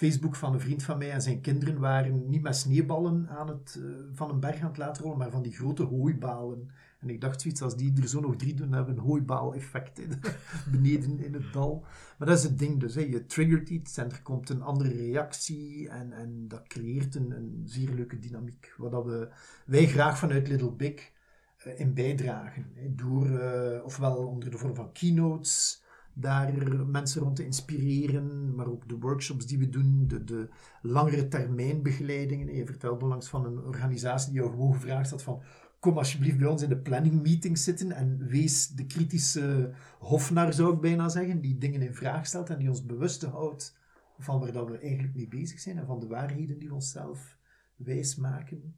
Facebook 0.00 0.36
van 0.36 0.52
een 0.52 0.60
vriend 0.60 0.82
van 0.82 0.98
mij 0.98 1.10
en 1.10 1.22
zijn 1.22 1.40
kinderen 1.40 1.78
waren 1.78 2.28
niet 2.28 2.42
met 2.42 2.56
sneeuwballen 2.56 3.28
aan 3.28 3.48
het, 3.48 3.78
eh, 3.82 3.90
van 4.12 4.30
een 4.30 4.40
berg 4.40 4.60
aan 4.60 4.68
het 4.68 4.76
laten 4.76 5.02
rollen, 5.02 5.18
maar 5.18 5.30
van 5.30 5.42
die 5.42 5.52
grote 5.52 5.82
hooibalen. 5.82 6.70
En 7.00 7.10
ik 7.10 7.20
dacht 7.20 7.40
zoiets, 7.40 7.62
als 7.62 7.76
die 7.76 7.92
er 8.00 8.08
zo 8.08 8.20
nog 8.20 8.36
drie 8.36 8.54
doen, 8.54 8.72
hebben 8.72 8.94
we 8.94 9.00
een 9.00 9.06
hooibaal-effect 9.06 10.00
beneden 10.72 11.20
in 11.20 11.34
het 11.34 11.52
dal. 11.52 11.84
Maar 12.18 12.28
dat 12.28 12.38
is 12.38 12.42
het 12.42 12.58
ding 12.58 12.80
dus, 12.80 12.94
hè. 12.94 13.00
je 13.00 13.26
triggert 13.26 13.68
iets 13.68 13.96
en 13.96 14.10
er 14.10 14.22
komt 14.22 14.48
een 14.48 14.62
andere 14.62 14.90
reactie 14.90 15.88
en, 15.88 16.12
en 16.12 16.48
dat 16.48 16.66
creëert 16.66 17.14
een, 17.14 17.30
een 17.30 17.62
zeer 17.64 17.90
leuke 17.90 18.18
dynamiek. 18.18 18.74
Wat 18.76 18.90
dat 18.90 19.04
we, 19.04 19.28
wij 19.66 19.86
graag 19.86 20.18
vanuit 20.18 20.48
Little 20.48 20.72
Big 20.72 21.10
eh, 21.56 21.80
in 21.80 21.94
bijdragen. 21.94 22.70
Hè. 22.74 22.94
Door, 22.94 23.38
eh, 23.38 23.84
ofwel 23.84 24.16
onder 24.26 24.50
de 24.50 24.58
vorm 24.58 24.74
van 24.74 24.92
keynotes, 24.92 25.82
daar 26.14 26.52
mensen 26.86 27.22
rond 27.22 27.36
te 27.36 27.44
inspireren, 27.44 28.54
maar 28.54 28.66
ook 28.66 28.88
de 28.88 28.98
workshops 28.98 29.46
die 29.46 29.58
we 29.58 29.68
doen, 29.68 30.04
de, 30.06 30.24
de 30.24 30.48
langere 30.82 31.28
termijn 31.28 31.82
begeleidingen. 31.82 32.54
Je 32.54 32.66
vertelde 32.66 33.04
onlangs 33.04 33.28
van 33.28 33.44
een 33.44 33.58
organisatie 33.58 34.32
die 34.32 34.40
jou 34.40 34.52
gewoon 34.52 34.74
gevraagd 34.74 35.10
had 35.10 35.22
van 35.22 35.42
kom 35.80 35.98
alsjeblieft 35.98 36.38
bij 36.38 36.46
ons 36.46 36.62
in 36.62 36.68
de 36.68 36.78
planning 36.78 37.22
meetings 37.22 37.64
zitten 37.64 37.92
en 37.92 38.26
wees 38.26 38.68
de 38.68 38.86
kritische 38.86 39.72
hofnar, 39.98 40.52
zou 40.52 40.74
ik 40.74 40.80
bijna 40.80 41.08
zeggen, 41.08 41.40
die 41.40 41.58
dingen 41.58 41.82
in 41.82 41.94
vraag 41.94 42.26
stelt 42.26 42.50
en 42.50 42.58
die 42.58 42.68
ons 42.68 42.86
bewust 42.86 43.22
houdt 43.22 43.78
van 44.18 44.40
waar 44.40 44.52
dat 44.52 44.68
we 44.68 44.78
eigenlijk 44.78 45.14
mee 45.14 45.28
bezig 45.28 45.60
zijn 45.60 45.78
en 45.78 45.86
van 45.86 46.00
de 46.00 46.06
waarheden 46.06 46.58
die 46.58 46.68
we 46.68 46.74
onszelf 46.74 47.38
wijsmaken. 47.76 48.74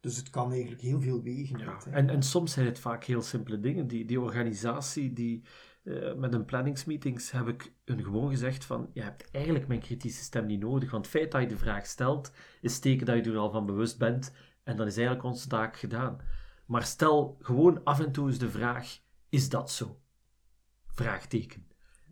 Dus 0.00 0.16
het 0.16 0.30
kan 0.30 0.52
eigenlijk 0.52 0.82
heel 0.82 1.00
veel 1.00 1.22
wegen. 1.22 1.58
Ja, 1.58 1.78
en, 1.90 2.10
en 2.10 2.22
soms 2.22 2.52
zijn 2.52 2.66
het 2.66 2.78
vaak 2.78 3.04
heel 3.04 3.22
simpele 3.22 3.60
dingen. 3.60 3.86
Die, 3.86 4.04
die 4.04 4.20
organisatie 4.20 5.12
die 5.12 5.42
eh, 5.84 6.14
met 6.14 6.34
een 6.34 6.44
planningsmeetings 6.44 7.30
heb 7.30 7.48
ik 7.48 7.72
hun 7.84 8.02
gewoon 8.02 8.30
gezegd 8.30 8.64
van 8.64 8.90
je 8.92 9.02
hebt 9.02 9.30
eigenlijk 9.30 9.66
mijn 9.66 9.80
kritische 9.80 10.22
stem 10.22 10.46
niet 10.46 10.60
nodig. 10.60 10.90
Want 10.90 11.06
het 11.06 11.14
feit 11.14 11.32
dat 11.32 11.40
je 11.40 11.46
de 11.46 11.56
vraag 11.56 11.86
stelt, 11.86 12.32
is 12.60 12.78
teken 12.78 13.06
dat 13.06 13.24
je 13.24 13.30
er 13.30 13.36
al 13.36 13.50
van 13.50 13.66
bewust 13.66 13.98
bent. 13.98 14.32
En 14.62 14.76
dan 14.76 14.86
is 14.86 14.96
eigenlijk 14.96 15.26
onze 15.26 15.48
taak 15.48 15.76
gedaan. 15.76 16.20
Maar 16.66 16.82
stel 16.82 17.36
gewoon 17.40 17.84
af 17.84 18.00
en 18.00 18.12
toe 18.12 18.26
eens 18.26 18.38
de 18.38 18.50
vraag, 18.50 18.98
is 19.28 19.48
dat 19.48 19.70
zo? 19.70 20.00
Vraagteken. 20.86 21.66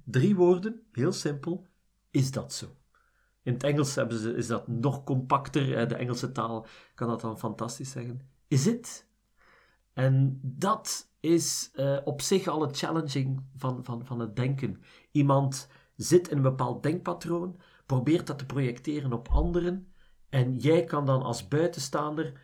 Drie 0.05 0.37
woorden, 0.37 0.83
heel 0.93 1.13
simpel, 1.13 1.67
is 2.11 2.31
dat 2.31 2.53
zo? 2.53 2.77
In 3.43 3.53
het 3.53 3.63
Engels 3.63 3.95
hebben 3.95 4.19
ze, 4.19 4.35
is 4.35 4.47
dat 4.47 4.69
nog 4.69 5.05
compacter. 5.05 5.89
De 5.89 5.95
Engelse 5.95 6.33
taal 6.33 6.67
kan 6.95 7.09
dat 7.09 7.21
dan 7.21 7.39
fantastisch 7.39 7.91
zeggen. 7.91 8.21
Is 8.49 8.67
it? 8.67 9.09
En 9.93 10.39
dat 10.43 11.12
is 11.23 11.71
eh, 11.75 11.99
op 12.05 12.21
zich 12.21 12.47
al 12.47 12.61
het 12.61 12.77
challenging 12.79 13.43
van, 13.57 13.85
van, 13.85 14.07
van 14.07 14.21
het 14.21 14.37
denken. 14.37 14.83
Iemand 15.11 15.69
zit 15.97 16.29
in 16.29 16.37
een 16.37 16.43
bepaald 16.43 16.83
denkpatroon, 16.83 17.61
probeert 17.87 18.27
dat 18.27 18.39
te 18.39 18.47
projecteren 18.47 19.13
op 19.13 19.29
anderen, 19.29 19.93
en 20.29 20.57
jij 20.57 20.85
kan 20.85 21.07
dan 21.07 21.23
als 21.23 21.49
buitenstaander 21.49 22.41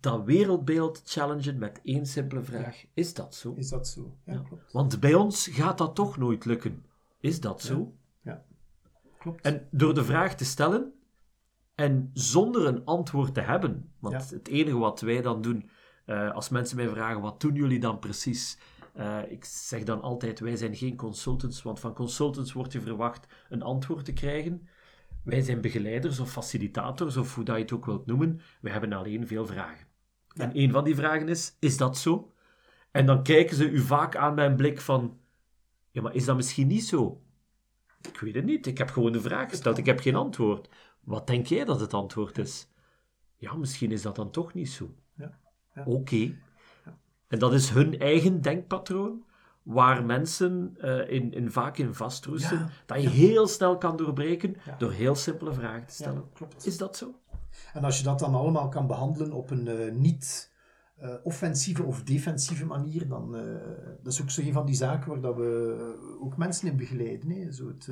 dat 0.00 0.24
wereldbeeld 0.24 1.02
challengen 1.04 1.58
met 1.58 1.80
één 1.82 2.06
simpele 2.06 2.42
vraag. 2.42 2.84
Is 2.94 3.14
dat 3.14 3.34
zo? 3.34 3.52
Is 3.56 3.68
dat 3.68 3.88
zo? 3.88 4.16
Ja, 4.24 4.32
Ja. 4.32 4.38
klopt. 4.38 4.72
Want 4.72 5.00
bij 5.00 5.14
ons 5.14 5.48
gaat 5.48 5.78
dat 5.78 5.94
toch 5.94 6.16
nooit 6.16 6.44
lukken. 6.44 6.84
Is 7.20 7.40
dat 7.40 7.62
zo? 7.62 7.94
Ja, 8.22 8.44
klopt. 9.18 9.40
En 9.40 9.68
door 9.70 9.94
de 9.94 10.04
vraag 10.04 10.36
te 10.36 10.44
stellen 10.44 10.92
en 11.74 12.10
zonder 12.12 12.66
een 12.66 12.84
antwoord 12.84 13.34
te 13.34 13.40
hebben, 13.40 13.92
want 13.98 14.30
het 14.30 14.48
enige 14.48 14.78
wat 14.78 15.00
wij 15.00 15.20
dan 15.22 15.42
doen, 15.42 15.68
eh, 16.04 16.30
als 16.34 16.48
mensen 16.48 16.76
mij 16.76 16.88
vragen 16.88 17.20
wat 17.20 17.40
doen 17.40 17.54
jullie 17.54 17.80
dan 17.80 17.98
precies, 17.98 18.58
Eh, 18.94 19.18
ik 19.28 19.44
zeg 19.44 19.82
dan 19.84 20.00
altijd, 20.02 20.40
wij 20.40 20.56
zijn 20.56 20.76
geen 20.76 20.96
consultants, 20.96 21.62
want 21.62 21.80
van 21.80 21.94
consultants 21.94 22.52
wordt 22.52 22.72
je 22.72 22.80
verwacht 22.80 23.26
een 23.48 23.62
antwoord 23.62 24.04
te 24.04 24.12
krijgen. 24.12 24.68
Wij 25.24 25.40
zijn 25.40 25.60
begeleiders 25.60 26.20
of 26.20 26.30
facilitators, 26.32 27.16
of 27.16 27.34
hoe 27.34 27.44
dat 27.44 27.56
je 27.56 27.62
het 27.62 27.72
ook 27.72 27.84
wilt 27.86 28.06
noemen. 28.06 28.40
We 28.60 28.70
hebben 28.70 28.92
alleen 28.92 29.26
veel 29.26 29.46
vragen. 29.46 29.86
En 30.36 30.50
een 30.58 30.70
van 30.70 30.84
die 30.84 30.94
vragen 30.94 31.28
is, 31.28 31.56
is 31.60 31.76
dat 31.76 31.98
zo? 31.98 32.32
En 32.90 33.06
dan 33.06 33.22
kijken 33.22 33.56
ze 33.56 33.70
u 33.70 33.78
vaak 33.80 34.16
aan 34.16 34.34
met 34.34 34.50
een 34.50 34.56
blik 34.56 34.80
van, 34.80 35.18
ja, 35.90 36.02
maar 36.02 36.14
is 36.14 36.24
dat 36.24 36.36
misschien 36.36 36.66
niet 36.66 36.84
zo? 36.84 37.22
Ik 38.08 38.18
weet 38.20 38.34
het 38.34 38.44
niet. 38.44 38.66
Ik 38.66 38.78
heb 38.78 38.90
gewoon 38.90 39.14
een 39.14 39.20
vraag 39.22 39.48
gesteld. 39.50 39.78
Ik 39.78 39.86
heb 39.86 40.00
geen 40.00 40.14
antwoord. 40.16 40.68
Wat 41.00 41.26
denk 41.26 41.46
jij 41.46 41.64
dat 41.64 41.80
het 41.80 41.94
antwoord 41.94 42.38
is? 42.38 42.68
Ja, 43.36 43.54
misschien 43.54 43.92
is 43.92 44.02
dat 44.02 44.16
dan 44.16 44.30
toch 44.30 44.54
niet 44.54 44.68
zo. 44.70 44.94
Oké. 45.84 46.34
En 47.28 47.38
dat 47.38 47.52
is 47.52 47.70
hun 47.70 47.98
eigen 47.98 48.40
denkpatroon, 48.40 49.24
waar 49.62 50.04
mensen 50.04 50.76
eh, 50.80 51.10
in, 51.10 51.32
in, 51.32 51.50
vaak 51.50 51.78
in 51.78 51.94
vastroesten, 51.94 52.58
Ja. 52.58 52.68
dat 52.86 53.02
je 53.02 53.08
heel 53.08 53.46
snel 53.46 53.78
kan 53.78 53.96
doorbreken 53.96 54.56
Ja. 54.66 54.76
door 54.78 54.92
heel 54.92 55.14
simpele 55.14 55.52
vragen 55.52 55.86
te 55.86 55.94
stellen. 55.94 56.24
klopt. 56.32 56.66
Is 56.66 56.78
dat 56.78 56.96
zo? 56.96 57.14
En 57.72 57.84
als 57.84 57.98
je 57.98 58.04
dat 58.04 58.18
dan 58.18 58.34
allemaal 58.34 58.68
kan 58.68 58.86
behandelen 58.86 59.32
op 59.32 59.50
een 59.50 59.68
eh, 59.68 59.92
niet 59.92 60.52
eh, 60.96 61.14
offensieve 61.22 61.82
of 61.82 62.02
defensieve 62.02 62.64
manier, 62.66 63.08
dan 63.08 63.32
dat 64.02 64.12
is 64.12 64.22
ook 64.22 64.30
zo 64.30 64.40
een 64.40 64.52
van 64.52 64.66
die 64.66 64.74
zaken 64.74 65.10
waar 65.10 65.20
dat 65.20 65.36
we 65.36 66.16
ook 66.20 66.36
mensen 66.36 66.68
in 66.68 66.76
begeleiden. 66.76 67.30
Hè. 67.30 67.52
Zo 67.52 67.68
het, 67.68 67.88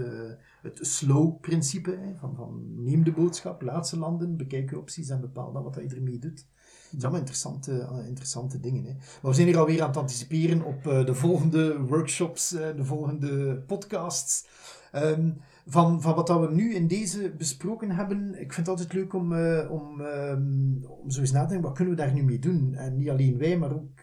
het 0.62 0.78
slow-principe, 0.86 2.14
van, 2.18 2.34
van 2.36 2.82
neem 2.84 3.04
de 3.04 3.12
boodschap, 3.12 3.62
laat 3.62 3.88
ze 3.88 3.98
landen, 3.98 4.36
bekijk 4.36 4.70
je 4.70 4.78
opties 4.78 5.08
en 5.08 5.20
bepaal 5.20 5.52
dan 5.52 5.62
wat 5.62 5.74
je 5.74 5.94
ermee 5.96 6.18
doet. 6.18 6.46
Dat 6.92 7.00
zijn 7.00 7.12
allemaal 7.12 7.20
interessante, 7.20 8.04
interessante 8.06 8.60
dingen. 8.60 8.84
Hè. 8.84 8.92
Maar 8.92 9.30
we 9.30 9.32
zijn 9.32 9.46
hier 9.46 9.58
alweer 9.58 9.82
aan 9.82 9.88
het 9.88 9.96
anticiperen 9.96 10.62
op 10.64 10.86
uh, 10.86 11.06
de 11.06 11.14
volgende 11.14 11.80
workshops, 11.80 12.52
uh, 12.52 12.60
de 12.76 12.84
volgende 12.84 13.56
podcasts. 13.66 14.46
Um, 14.94 15.40
van, 15.66 16.02
van 16.02 16.14
wat 16.14 16.26
dat 16.26 16.40
we 16.40 16.54
nu 16.54 16.74
in 16.74 16.86
deze 16.86 17.34
besproken 17.38 17.90
hebben, 17.90 18.28
ik 18.28 18.52
vind 18.52 18.66
het 18.66 18.68
altijd 18.68 18.92
leuk 18.92 19.14
om, 19.14 19.32
om, 19.68 20.00
um, 20.00 20.84
om 20.84 21.10
zo 21.10 21.20
eens 21.20 21.32
na 21.32 21.42
te 21.42 21.48
denken, 21.48 21.66
wat 21.66 21.76
kunnen 21.76 21.94
we 21.94 22.00
daar 22.00 22.12
nu 22.12 22.22
mee 22.22 22.38
doen? 22.38 22.74
En 22.74 22.96
niet 22.96 23.10
alleen 23.10 23.38
wij, 23.38 23.58
maar 23.58 23.72
ook 23.72 24.00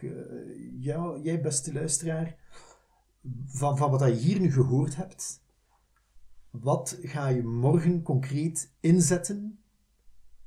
jou, 0.79 1.21
jij 1.21 1.41
beste 1.41 1.73
luisteraar, 1.73 2.35
van, 3.45 3.77
van 3.77 3.91
wat 3.91 3.99
dat 3.99 4.09
je 4.09 4.27
hier 4.27 4.39
nu 4.39 4.51
gehoord 4.51 4.95
hebt. 4.95 5.41
Wat 6.49 6.97
ga 7.01 7.27
je 7.27 7.43
morgen 7.43 8.01
concreet 8.01 8.71
inzetten 8.79 9.59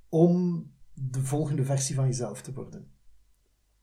om 0.08 0.66
de 1.10 1.20
volgende 1.20 1.64
versie 1.64 1.94
van 1.94 2.06
jezelf 2.06 2.42
te 2.42 2.52
worden? 2.52 2.90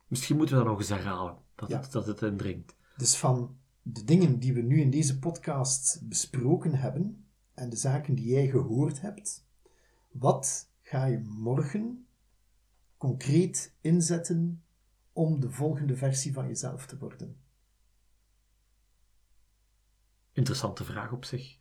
Misschien 0.08 0.36
moeten 0.38 0.56
we 0.58 0.62
dat 0.64 0.72
nog 0.72 0.80
eens 0.80 0.90
herhalen, 0.90 1.38
dat, 1.56 1.70
Ja. 1.70 1.80
het, 1.82 1.92
dat 1.92 2.06
het 2.06 2.22
indringt. 2.22 2.76
Dus 2.98 3.16
van 3.18 3.58
de 3.82 4.04
dingen 4.04 4.40
die 4.40 4.54
we 4.54 4.62
nu 4.62 4.82
in 4.82 4.90
deze 4.90 5.20
podcast 5.20 6.00
besproken 6.08 6.74
hebben 6.76 7.26
en 7.54 7.70
de 7.70 7.76
zaken 7.76 8.16
die 8.16 8.28
jij 8.34 8.48
gehoord 8.48 9.02
hebt, 9.02 9.46
wat 10.12 10.70
ga 10.82 11.06
je 11.06 11.20
morgen 11.20 12.08
concreet 12.98 13.74
inzetten 13.82 14.64
om 15.14 15.40
de 15.40 15.50
volgende 15.52 15.96
versie 15.96 16.34
van 16.34 16.48
jezelf 16.48 16.86
te 16.86 16.98
worden? 16.98 17.38
Interessante 20.32 20.84
vraag 20.84 21.12
op 21.12 21.26
zich. 21.26 21.58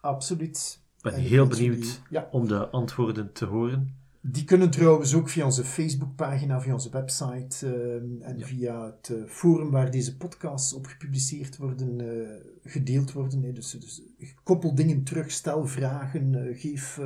Absoluut. 0.00 0.82
Ik 0.96 1.02
ben 1.02 1.12
En 1.14 1.20
heel 1.20 1.46
benieuwd 1.46 2.02
Ja, 2.10 2.28
om 2.30 2.48
de 2.48 2.68
antwoorden 2.68 3.32
te 3.32 3.44
horen. 3.44 4.00
Die 4.30 4.44
kunnen 4.44 4.70
trouwens 4.70 5.14
ook 5.14 5.28
via 5.28 5.44
onze 5.44 5.64
Facebookpagina, 5.64 6.60
via 6.60 6.72
onze 6.72 6.90
website 6.90 7.66
eh, 7.66 8.28
en 8.28 8.38
Ja. 8.38 8.46
via 8.46 8.84
het 8.84 9.10
eh, 9.10 9.24
forum 9.26 9.70
waar 9.70 9.90
deze 9.90 10.16
podcasts 10.16 10.72
op 10.72 10.86
gepubliceerd 10.86 11.56
worden, 11.56 12.00
eh, 12.00 12.28
gedeeld 12.64 13.12
worden. 13.12 13.42
hè. 13.42 13.52
Dus, 13.52 13.70
dus 13.70 14.02
koppel 14.42 14.74
dingen 14.74 15.02
terug, 15.02 15.30
stel 15.30 15.66
vragen, 15.66 16.54
geef 16.56 17.00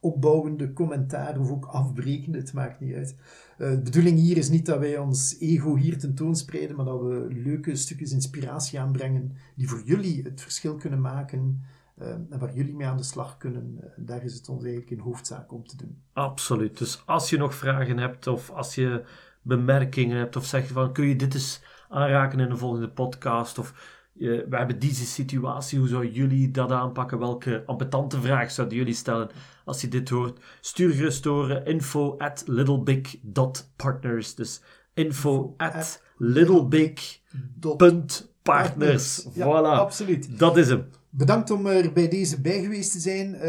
opbouwende 0.00 0.72
commentaar 0.72 1.38
of 1.38 1.50
ook 1.50 1.64
afbrekende, 1.64 2.38
het 2.38 2.52
maakt 2.52 2.80
niet 2.80 2.94
uit. 2.94 3.16
De 3.58 3.80
bedoeling 3.84 4.18
hier 4.18 4.36
is 4.36 4.48
niet 4.48 4.66
dat 4.66 4.78
wij 4.78 4.98
ons 4.98 5.36
ego 5.38 5.76
hier 5.76 5.98
tentoonspreiden, 5.98 6.76
maar 6.76 6.84
dat 6.84 7.00
we 7.00 7.26
leuke 7.30 7.76
stukjes 7.76 8.12
inspiratie 8.12 8.80
aanbrengen 8.80 9.32
die 9.54 9.68
voor 9.68 9.82
jullie 9.84 10.22
het 10.22 10.40
verschil 10.40 10.74
kunnen 10.74 11.00
maken 11.00 11.62
en 11.96 12.38
waar 12.38 12.54
jullie 12.54 12.74
mee 12.74 12.86
aan 12.86 12.96
de 12.96 13.02
slag 13.02 13.36
kunnen. 13.36 13.78
Eh, 13.80 13.88
daar 13.96 14.24
is 14.24 14.34
het 14.34 14.48
ons 14.48 14.62
eigenlijk 14.62 14.90
in 14.90 14.98
hoofdzaak 14.98 15.52
om 15.52 15.66
te 15.66 15.76
doen. 15.76 16.02
Absoluut. 16.12 16.78
Dus 16.78 17.02
als 17.06 17.30
je 17.30 17.36
nog 17.36 17.54
vragen 17.54 17.98
hebt 17.98 18.26
of 18.26 18.50
als 18.50 18.74
je 18.74 19.04
bemerkingen 19.42 20.18
hebt 20.18 20.36
of 20.36 20.44
zeg 20.44 20.68
je 20.68 20.72
van 20.72 20.92
kun 20.92 21.06
je 21.06 21.16
dit 21.16 21.34
eens 21.34 21.62
aanraken 21.88 22.40
in 22.40 22.50
een 22.50 22.58
volgende 22.58 22.90
podcast 22.90 23.58
of 23.58 24.02
eh, 24.20 24.40
we 24.48 24.56
hebben 24.56 24.78
deze 24.78 25.06
situatie, 25.06 25.78
hoe 25.78 25.88
zouden 25.88 26.12
jullie 26.12 26.50
dat 26.50 26.70
aanpakken? 26.70 27.18
Welke 27.18 27.62
ambetante 27.66 28.20
vraag 28.20 28.50
zouden 28.50 28.76
jullie 28.76 28.94
stellen 28.94 29.30
als 29.64 29.80
je 29.80 29.88
dit 29.88 30.08
hoort? 30.08 30.44
Stuur 30.60 30.92
gerust 30.92 31.22
door 31.22 31.50
eh, 31.50 31.72
info 31.72 32.16
at 32.16 32.42
littlebig.partners. 32.46 34.34
Dus 34.34 34.62
info 34.94 35.54
at 35.56 36.02
littlebig.partners. 36.16 38.33
Ja, 39.34 39.46
Voilà, 39.46 39.78
absoluut. 39.78 40.38
dat 40.38 40.56
is 40.56 40.68
hem. 40.68 40.84
Bedankt 41.10 41.50
om 41.50 41.66
er 41.66 41.92
bij 41.92 42.08
deze 42.08 42.40
bij 42.40 42.62
geweest 42.62 42.92
te 42.92 42.98
zijn. 43.00 43.34
Eh, 43.34 43.40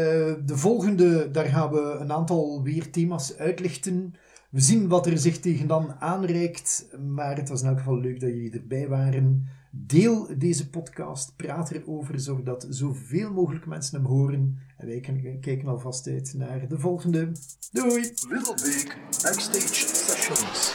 de 0.44 0.56
volgende, 0.56 1.30
daar 1.30 1.44
gaan 1.44 1.70
we 1.70 1.96
een 2.00 2.12
aantal 2.12 2.62
weer 2.62 2.90
thema's 2.90 3.36
uitlichten. 3.36 4.14
We 4.50 4.60
zien 4.60 4.88
wat 4.88 5.06
er 5.06 5.18
zich 5.18 5.38
tegen 5.40 5.66
dan 5.66 5.94
aanreikt, 5.98 6.88
maar 7.14 7.36
het 7.36 7.48
was 7.48 7.60
in 7.62 7.68
elk 7.68 7.78
geval 7.78 7.98
leuk 8.00 8.20
dat 8.20 8.30
jullie 8.30 8.50
erbij 8.52 8.88
waren. 8.88 9.48
Deel 9.70 10.28
deze 10.38 10.70
podcast, 10.70 11.36
praat 11.36 11.70
erover, 11.70 12.20
zorg 12.20 12.42
dat 12.42 12.66
zoveel 12.68 13.32
mogelijk 13.32 13.66
mensen 13.66 13.96
hem 13.96 14.06
horen. 14.06 14.58
En 14.76 14.86
wij 14.86 15.00
kijken 15.40 15.68
alvast 15.68 16.06
uit 16.06 16.34
naar 16.36 16.68
de 16.68 16.78
volgende. 16.78 17.32
Doei! 17.72 18.00
Little 18.28 18.54
Big 18.62 18.96
Backstage 19.22 19.74
Sessions. 19.74 20.72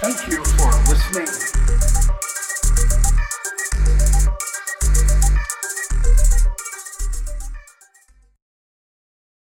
Thank 0.00 0.18
you 0.18 0.44
for 0.44 0.92
listening. 0.92 2.01